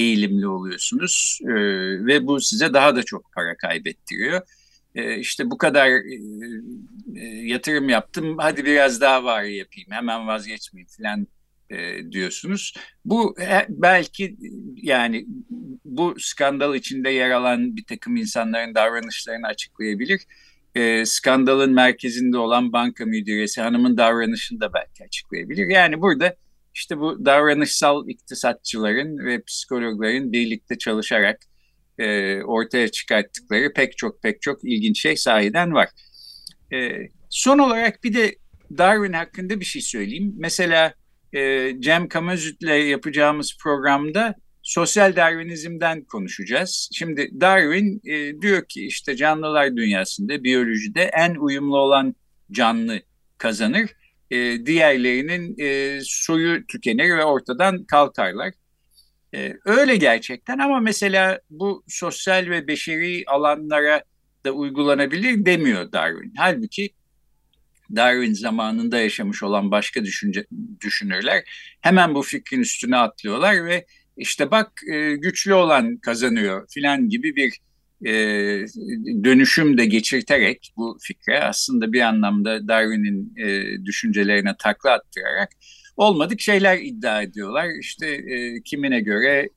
eğilimli 0.00 0.48
oluyorsunuz 0.48 1.38
e, 1.42 1.54
ve 2.06 2.26
bu 2.26 2.40
size 2.40 2.74
daha 2.74 2.96
da 2.96 3.02
çok 3.02 3.32
para 3.32 3.56
kaybettiriyor. 3.56 4.40
E, 4.94 5.18
işte 5.18 5.50
bu 5.50 5.58
kadar 5.58 5.88
e, 5.88 6.20
e, 7.16 7.24
yatırım 7.24 7.88
yaptım 7.88 8.36
hadi 8.38 8.64
biraz 8.64 9.00
daha 9.00 9.24
var 9.24 9.42
yapayım 9.42 9.90
hemen 9.90 10.26
vazgeçmeyeyim 10.26 10.88
falan 10.98 11.26
e, 11.70 12.12
diyorsunuz. 12.12 12.74
Bu 13.04 13.36
belki 13.68 14.36
yani 14.82 15.26
bu 15.84 16.14
skandal 16.18 16.74
içinde 16.74 17.10
yer 17.10 17.30
alan 17.30 17.76
bir 17.76 17.84
takım 17.84 18.16
insanların 18.16 18.74
davranışlarını 18.74 19.46
açıklayabilir. 19.46 20.22
E, 20.74 21.06
skandalın 21.06 21.72
merkezinde 21.72 22.38
olan 22.38 22.72
banka 22.72 23.04
müdüresi 23.04 23.60
hanımın 23.60 23.96
davranışını 23.96 24.60
da 24.60 24.72
belki 24.74 25.04
açıklayabilir. 25.04 25.66
Yani 25.66 26.00
burada 26.00 26.36
işte 26.74 26.98
bu 26.98 27.24
davranışsal 27.24 28.08
iktisatçıların 28.08 29.18
ve 29.26 29.42
psikologların 29.42 30.32
birlikte 30.32 30.78
çalışarak 30.78 31.40
e, 31.98 32.36
ortaya 32.42 32.88
çıkarttıkları 32.88 33.72
pek 33.72 33.98
çok 33.98 34.22
pek 34.22 34.42
çok 34.42 34.64
ilginç 34.64 35.00
şey 35.00 35.16
sahiden 35.16 35.74
var. 35.74 35.88
Son 37.30 37.58
olarak 37.58 38.04
bir 38.04 38.14
de 38.14 38.36
Darwin 38.78 39.12
hakkında 39.12 39.60
bir 39.60 39.64
şey 39.64 39.82
söyleyeyim. 39.82 40.34
Mesela 40.36 40.94
e, 41.36 41.72
Cem 41.80 42.08
Kamazüt'le 42.08 42.88
yapacağımız 42.88 43.58
programda 43.62 44.34
sosyal 44.62 45.16
Darwinizm'den 45.16 46.04
konuşacağız. 46.04 46.90
Şimdi 46.92 47.30
Darwin 47.40 48.00
e, 48.04 48.40
diyor 48.42 48.64
ki 48.68 48.86
işte 48.86 49.16
canlılar 49.16 49.76
dünyasında 49.76 50.44
biyolojide 50.44 51.02
en 51.02 51.34
uyumlu 51.34 51.76
olan 51.76 52.14
canlı 52.52 53.00
kazanır. 53.38 53.90
E, 54.30 54.66
diğerlerinin 54.66 55.56
e, 55.58 56.00
soyu 56.02 56.66
tükenir 56.66 57.16
ve 57.16 57.24
ortadan 57.24 57.84
kalkarlar. 57.84 58.52
E, 59.34 59.54
öyle 59.64 59.96
gerçekten 59.96 60.58
ama 60.58 60.80
mesela 60.80 61.40
bu 61.50 61.84
sosyal 61.88 62.50
ve 62.50 62.66
beşeri 62.66 63.24
alanlara 63.26 64.02
da 64.46 64.52
uygulanabilir 64.52 65.46
demiyor 65.46 65.92
Darwin. 65.92 66.32
Halbuki 66.36 66.90
Darwin 67.96 68.32
zamanında 68.32 69.00
yaşamış 69.00 69.42
olan 69.42 69.70
başka 69.70 70.04
düşünce, 70.04 70.46
düşünürler 70.80 71.42
hemen 71.80 72.14
bu 72.14 72.22
fikrin 72.22 72.60
üstüne 72.60 72.96
atlıyorlar 72.96 73.64
ve 73.64 73.86
işte 74.16 74.50
bak 74.50 74.72
e, 74.92 75.16
güçlü 75.16 75.54
olan 75.54 75.96
kazanıyor 75.96 76.66
filan 76.70 77.08
gibi 77.08 77.36
bir 77.36 77.58
e, 78.04 78.12
dönüşüm 79.24 79.78
de 79.78 79.86
geçirterek 79.86 80.72
bu 80.76 80.98
fikre 81.00 81.40
aslında 81.40 81.92
bir 81.92 82.00
anlamda 82.00 82.68
Darwin'in 82.68 83.34
e, 83.36 83.76
düşüncelerine 83.84 84.54
takla 84.58 84.90
attırarak 84.90 85.48
olmadık 85.96 86.40
şeyler 86.40 86.78
iddia 86.78 87.22
ediyorlar. 87.22 87.68
İşte 87.80 88.24
kimine 88.64 89.00
göre 89.00 89.48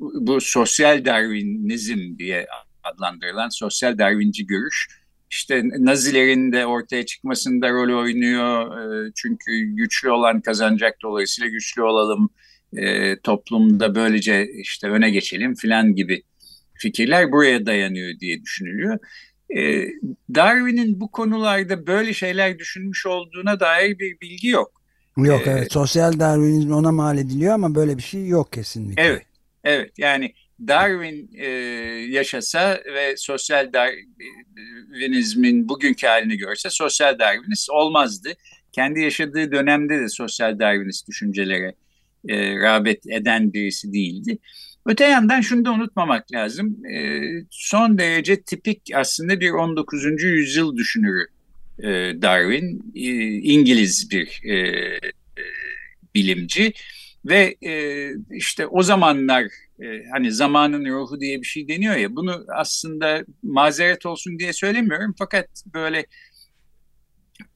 bu 0.00 0.40
sosyal 0.40 1.04
Darwinizm 1.04 2.18
diye 2.18 2.46
adlandırılan 2.82 3.48
sosyal 3.48 3.98
Darwinci 3.98 4.46
görüş 4.46 5.03
işte 5.34 5.62
Nazilerin 5.78 6.52
de 6.52 6.66
ortaya 6.66 7.06
çıkmasında 7.06 7.70
rol 7.70 8.00
oynuyor. 8.02 8.78
E, 8.78 9.12
çünkü 9.14 9.62
güçlü 9.62 10.10
olan 10.10 10.40
kazanacak 10.40 10.96
dolayısıyla 11.02 11.50
güçlü 11.50 11.82
olalım 11.82 12.30
e, 12.76 13.16
toplumda 13.20 13.94
böylece 13.94 14.52
işte 14.52 14.88
öne 14.88 15.10
geçelim 15.10 15.54
filan 15.54 15.94
gibi 15.94 16.22
fikirler 16.74 17.32
buraya 17.32 17.66
dayanıyor 17.66 18.20
diye 18.20 18.42
düşünülüyor. 18.42 18.98
E, 19.56 19.86
Darwin'in 20.34 21.00
bu 21.00 21.10
konularda 21.10 21.86
böyle 21.86 22.14
şeyler 22.14 22.58
düşünmüş 22.58 23.06
olduğuna 23.06 23.60
dair 23.60 23.98
bir 23.98 24.20
bilgi 24.20 24.48
yok. 24.48 24.72
Yok 25.16 25.46
ee, 25.46 25.50
evet 25.50 25.72
sosyal 25.72 26.20
Darwinizm 26.20 26.72
ona 26.72 26.92
mal 26.92 27.18
ediliyor 27.18 27.54
ama 27.54 27.74
böyle 27.74 27.96
bir 27.96 28.02
şey 28.02 28.26
yok 28.26 28.52
kesinlikle. 28.52 29.02
Evet 29.02 29.22
evet 29.64 29.92
yani 29.98 30.34
Darwin 30.60 31.30
e, 31.34 31.46
yaşasa 32.10 32.80
ve 32.94 33.16
sosyal 33.16 33.72
Darwinizmin 33.72 35.68
bugünkü 35.68 36.06
halini 36.06 36.36
görse 36.36 36.70
sosyal 36.70 37.18
Darwinist 37.18 37.70
olmazdı. 37.70 38.28
Kendi 38.72 39.00
yaşadığı 39.00 39.52
dönemde 39.52 40.00
de 40.00 40.08
sosyal 40.08 40.58
Darwinist 40.58 41.08
düşüncelere 41.08 41.74
e, 42.28 42.56
rağbet 42.58 43.06
eden 43.06 43.52
birisi 43.52 43.92
değildi. 43.92 44.38
Öte 44.86 45.04
yandan 45.04 45.40
şunu 45.40 45.64
da 45.64 45.70
unutmamak 45.70 46.32
lazım. 46.32 46.86
E, 46.86 47.20
son 47.50 47.98
derece 47.98 48.42
tipik 48.42 48.82
aslında 48.94 49.40
bir 49.40 49.50
19. 49.50 50.22
yüzyıl 50.22 50.76
düşünürü 50.76 51.26
e, 51.78 51.88
Darwin. 52.22 52.92
E, 52.94 53.00
İngiliz 53.26 54.10
bir 54.10 54.40
e, 54.44 54.56
e, 54.56 54.98
bilimci 56.14 56.72
ve 57.24 57.56
e, 57.66 58.10
işte 58.30 58.66
o 58.66 58.82
zamanlar 58.82 59.44
e, 59.82 59.86
hani 60.12 60.32
zamanın 60.32 60.84
ruhu 60.84 61.20
diye 61.20 61.40
bir 61.40 61.46
şey 61.46 61.68
deniyor 61.68 61.96
ya 61.96 62.16
bunu 62.16 62.44
aslında 62.56 63.24
mazeret 63.42 64.06
olsun 64.06 64.38
diye 64.38 64.52
söylemiyorum 64.52 65.14
fakat 65.18 65.48
böyle 65.74 66.06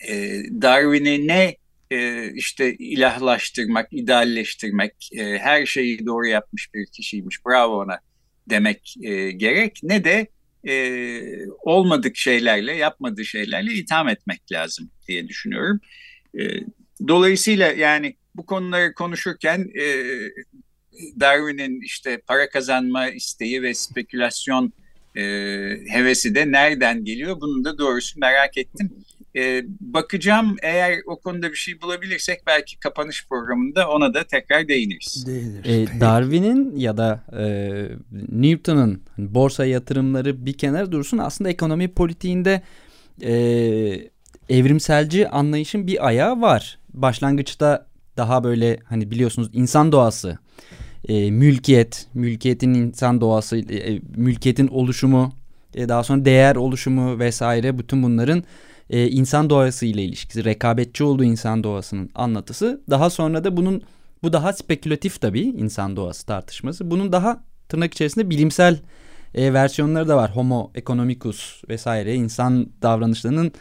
e, 0.08 0.42
Darwin'i 0.62 1.28
ne 1.28 1.56
e, 1.90 2.30
işte 2.32 2.74
ilahlaştırmak, 2.74 3.88
idealleştirmek, 3.92 4.92
e, 5.16 5.38
her 5.38 5.66
şeyi 5.66 6.06
doğru 6.06 6.26
yapmış 6.26 6.74
bir 6.74 6.86
kişiymiş, 6.86 7.46
bravo 7.46 7.82
ona 7.82 7.98
demek 8.50 8.94
e, 9.02 9.30
gerek. 9.30 9.80
Ne 9.82 10.04
de 10.04 10.26
e, 10.68 11.22
olmadık 11.62 12.16
şeylerle, 12.16 12.76
yapmadığı 12.76 13.24
şeylerle 13.24 13.72
itham 13.72 14.08
etmek 14.08 14.52
lazım 14.52 14.90
diye 15.08 15.28
düşünüyorum. 15.28 15.80
E, 16.38 16.42
dolayısıyla 17.08 17.72
yani 17.72 18.16
bu 18.38 18.46
konuları 18.46 18.94
konuşurken 18.94 19.70
e, 19.80 19.84
Darwin'in 21.20 21.80
işte 21.80 22.18
para 22.26 22.48
kazanma 22.50 23.08
isteği 23.08 23.62
ve 23.62 23.74
spekülasyon 23.74 24.72
e, 25.16 25.22
hevesi 25.88 26.34
de 26.34 26.52
nereden 26.52 27.04
geliyor? 27.04 27.40
Bunu 27.40 27.64
da 27.64 27.78
doğrusu 27.78 28.20
merak 28.20 28.58
ettim. 28.58 28.90
E, 29.36 29.62
bakacağım 29.80 30.56
eğer 30.62 30.98
o 31.06 31.20
konuda 31.20 31.50
bir 31.50 31.56
şey 31.56 31.80
bulabilirsek 31.80 32.40
belki 32.46 32.78
kapanış 32.78 33.26
programında 33.28 33.88
ona 33.88 34.14
da 34.14 34.24
tekrar 34.24 34.68
değiniriz. 34.68 35.26
değiniriz. 35.26 35.90
E, 35.90 36.00
Darwin'in 36.00 36.76
ya 36.76 36.96
da 36.96 37.24
e, 37.38 37.44
Newton'un 38.28 39.02
borsa 39.18 39.66
yatırımları 39.66 40.46
bir 40.46 40.52
kenar 40.52 40.92
dursun 40.92 41.18
aslında 41.18 41.50
ekonomi 41.50 41.88
politiğinde 41.88 42.62
e, 43.22 43.32
evrimselci 44.48 45.28
anlayışın 45.28 45.86
bir 45.86 46.06
ayağı 46.06 46.40
var. 46.40 46.78
Başlangıçta 46.94 47.87
daha 48.18 48.44
böyle 48.44 48.78
hani 48.84 49.10
biliyorsunuz 49.10 49.48
insan 49.52 49.92
doğası, 49.92 50.38
e, 51.08 51.30
mülkiyet, 51.30 52.06
mülkiyetin 52.14 52.74
insan 52.74 53.20
doğası, 53.20 53.56
e, 53.56 54.00
mülkiyetin 54.16 54.68
oluşumu, 54.68 55.32
e, 55.74 55.88
daha 55.88 56.04
sonra 56.04 56.24
değer 56.24 56.56
oluşumu 56.56 57.18
vesaire 57.18 57.78
bütün 57.78 58.02
bunların 58.02 58.44
e, 58.90 59.08
insan 59.08 59.50
doğası 59.50 59.86
ile 59.86 60.04
ilişkisi, 60.04 60.44
rekabetçi 60.44 61.04
olduğu 61.04 61.24
insan 61.24 61.64
doğasının 61.64 62.10
anlatısı. 62.14 62.80
Daha 62.90 63.10
sonra 63.10 63.44
da 63.44 63.56
bunun 63.56 63.82
bu 64.22 64.32
daha 64.32 64.52
spekülatif 64.52 65.20
tabii 65.20 65.40
insan 65.40 65.96
doğası 65.96 66.26
tartışması. 66.26 66.90
Bunun 66.90 67.12
daha 67.12 67.40
tırnak 67.68 67.94
içerisinde 67.94 68.30
bilimsel 68.30 68.78
e, 69.34 69.52
versiyonları 69.52 70.08
da 70.08 70.16
var. 70.16 70.36
Homo 70.36 70.70
economicus 70.74 71.62
vesaire 71.68 72.14
insan 72.14 72.66
davranışlarının 72.82 73.52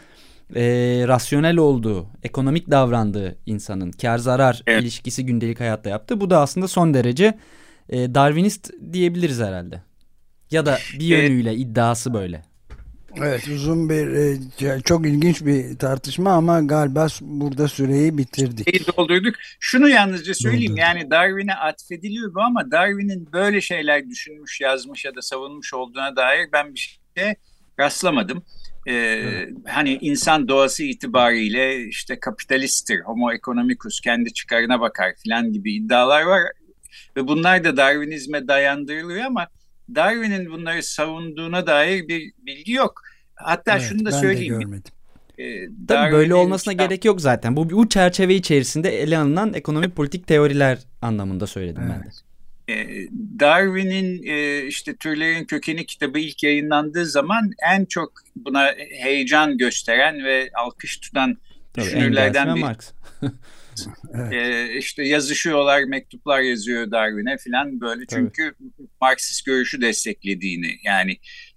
e, 0.56 0.62
rasyonel 1.08 1.56
olduğu, 1.56 2.06
ekonomik 2.22 2.70
davrandığı 2.70 3.38
insanın 3.46 3.90
kar 3.90 4.18
zarar 4.18 4.62
evet. 4.66 4.82
ilişkisi 4.82 5.26
gündelik 5.26 5.60
hayatta 5.60 5.90
yaptı. 5.90 6.20
Bu 6.20 6.30
da 6.30 6.40
aslında 6.40 6.68
son 6.68 6.94
derece 6.94 7.38
e, 7.88 8.14
Darwinist 8.14 8.72
diyebiliriz 8.92 9.40
herhalde. 9.40 9.82
Ya 10.50 10.66
da 10.66 10.78
bir 10.98 11.04
yönüyle 11.04 11.50
evet. 11.50 11.60
iddiası 11.60 12.14
böyle. 12.14 12.42
Evet 13.16 13.48
uzun 13.48 13.90
bir 13.90 14.06
e, 14.66 14.80
çok 14.80 15.06
ilginç 15.06 15.44
bir 15.44 15.78
tartışma 15.78 16.32
ama 16.32 16.60
galiba 16.60 17.06
burada 17.20 17.68
süreyi 17.68 18.18
bitirdik. 18.18 18.68
Süreyi 18.68 18.86
doldurduk. 18.96 19.34
Şunu 19.60 19.88
yalnızca 19.88 20.34
söyleyeyim 20.34 20.62
Doldurduk. 20.62 20.78
yani 20.78 21.10
Darwin'e 21.10 21.54
atfediliyor 21.54 22.34
bu 22.34 22.40
ama 22.40 22.70
Darwin'in 22.70 23.32
böyle 23.32 23.60
şeyler 23.60 24.08
düşünmüş, 24.08 24.60
yazmış 24.60 25.04
ya 25.04 25.14
da 25.14 25.22
savunmuş 25.22 25.74
olduğuna 25.74 26.16
dair 26.16 26.48
ben 26.52 26.74
bir 26.74 27.00
şey 27.16 27.34
rastlamadım. 27.80 28.42
Ee, 28.88 29.48
hani 29.66 29.98
insan 30.00 30.48
doğası 30.48 30.82
itibariyle 30.82 31.86
işte 31.86 32.20
kapitalisttir, 32.20 33.00
homo 33.00 33.32
economicus 33.32 34.00
kendi 34.00 34.32
çıkarına 34.32 34.80
bakar 34.80 35.14
filan 35.22 35.52
gibi 35.52 35.72
iddialar 35.72 36.22
var. 36.22 36.42
Ve 37.16 37.28
bunlar 37.28 37.64
da 37.64 37.76
Darwinizme 37.76 38.48
dayandırılıyor 38.48 39.24
ama 39.24 39.48
Darwin'in 39.94 40.50
bunları 40.50 40.82
savunduğuna 40.82 41.66
dair 41.66 42.08
bir 42.08 42.32
bilgi 42.46 42.72
yok. 42.72 43.02
Hatta 43.34 43.72
evet, 43.72 43.82
şunu 43.88 44.04
da 44.04 44.12
söyleyeyim. 44.12 44.54
De 44.54 44.58
görmedim. 44.58 44.92
Ee, 45.38 45.68
Tabii 45.88 46.12
böyle 46.12 46.34
olmasına 46.34 46.72
işte, 46.72 46.84
gerek 46.84 47.04
yok 47.04 47.20
zaten. 47.20 47.56
Bu 47.56 47.70
bu 47.70 47.88
çerçeve 47.88 48.34
içerisinde 48.34 49.02
ele 49.02 49.18
alınan 49.18 49.54
ekonomik 49.54 49.96
politik 49.96 50.26
teoriler 50.26 50.78
anlamında 51.02 51.46
söyledim 51.46 51.82
evet. 51.82 51.94
ben 51.94 52.10
de. 52.10 52.14
Ee, 52.68 53.06
Darwin'in 53.40 54.22
e, 54.26 54.66
işte 54.66 54.96
Türlerin 54.96 55.44
Kökeni 55.44 55.86
kitabı 55.86 56.18
ilk 56.18 56.42
yayınlandığı 56.42 57.06
zaman 57.06 57.50
en 57.72 57.84
çok 57.84 58.12
buna 58.36 58.74
heyecan 58.98 59.58
gösteren 59.58 60.24
ve 60.24 60.50
alkış 60.54 60.98
tutan 60.98 61.36
Tabii, 61.72 61.86
düşünürlerden 61.86 62.54
biri. 62.54 62.64
Marx. 62.64 62.92
evet. 64.14 64.32
e, 64.32 64.78
işte 64.78 65.02
yazışıyorlar, 65.02 65.82
mektuplar 65.82 66.40
yazıyor 66.40 66.90
Darwin'e 66.90 67.36
falan 67.38 67.80
böyle. 67.80 68.06
Çünkü 68.06 68.54
Tabii. 68.58 68.88
Marksist 69.00 69.46
görüşü 69.46 69.80
desteklediğini 69.80 70.78
yani 70.84 71.16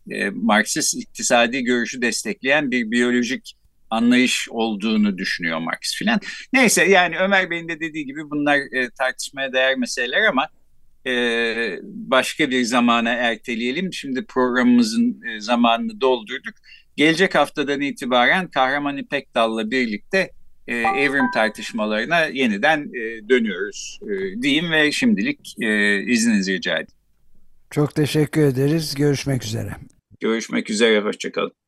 e, 0.10 0.30
Marksist 0.30 0.95
iktisadi 0.95 1.63
görüşü 1.63 2.02
destekleyen 2.02 2.71
bir 2.71 2.91
biyolojik 2.91 3.56
anlayış 3.89 4.47
olduğunu 4.50 5.17
düşünüyor 5.17 5.60
Marx 5.60 5.95
filan. 5.95 6.19
Neyse 6.54 6.86
yani 6.86 7.17
Ömer 7.17 7.50
Bey'in 7.50 7.69
de 7.69 7.80
dediği 7.80 8.06
gibi 8.06 8.30
bunlar 8.30 8.58
e, 8.58 8.89
tartışmaya 8.89 9.54
değer 9.54 9.76
meseleler 9.76 10.24
ama 10.24 10.47
e, 11.08 11.80
başka 11.84 12.50
bir 12.50 12.64
zamana 12.64 13.10
erteleyelim. 13.10 13.94
Şimdi 13.94 14.26
programımızın 14.26 15.22
e, 15.22 15.40
zamanını 15.40 16.02
doldurduk. 16.02 16.54
Gelecek 16.96 17.36
haftadan 17.36 17.82
itibaren 17.82 18.48
Kahraman 18.48 18.98
İpek 18.98 19.36
Dal'la 19.36 19.72
birlikte 19.72 20.32
e, 20.68 20.76
evrim 20.76 21.32
tartışmalarına 21.34 22.20
yeniden 22.26 22.80
e, 22.80 23.30
dönüyoruz 23.30 24.00
e, 24.04 24.42
diyeyim 24.42 24.72
ve 24.72 24.92
şimdilik 24.92 25.56
e, 25.62 26.00
izninizi 26.04 26.54
rica 26.54 26.74
edeyim. 26.74 26.88
Çok 27.70 27.96
teşekkür 27.96 28.42
ederiz. 28.42 28.96
Görüşmek 28.96 29.44
üzere. 29.44 29.72
Görüşmek 30.20 30.70
üzere. 30.70 31.02
Hoşçakalın. 31.02 31.61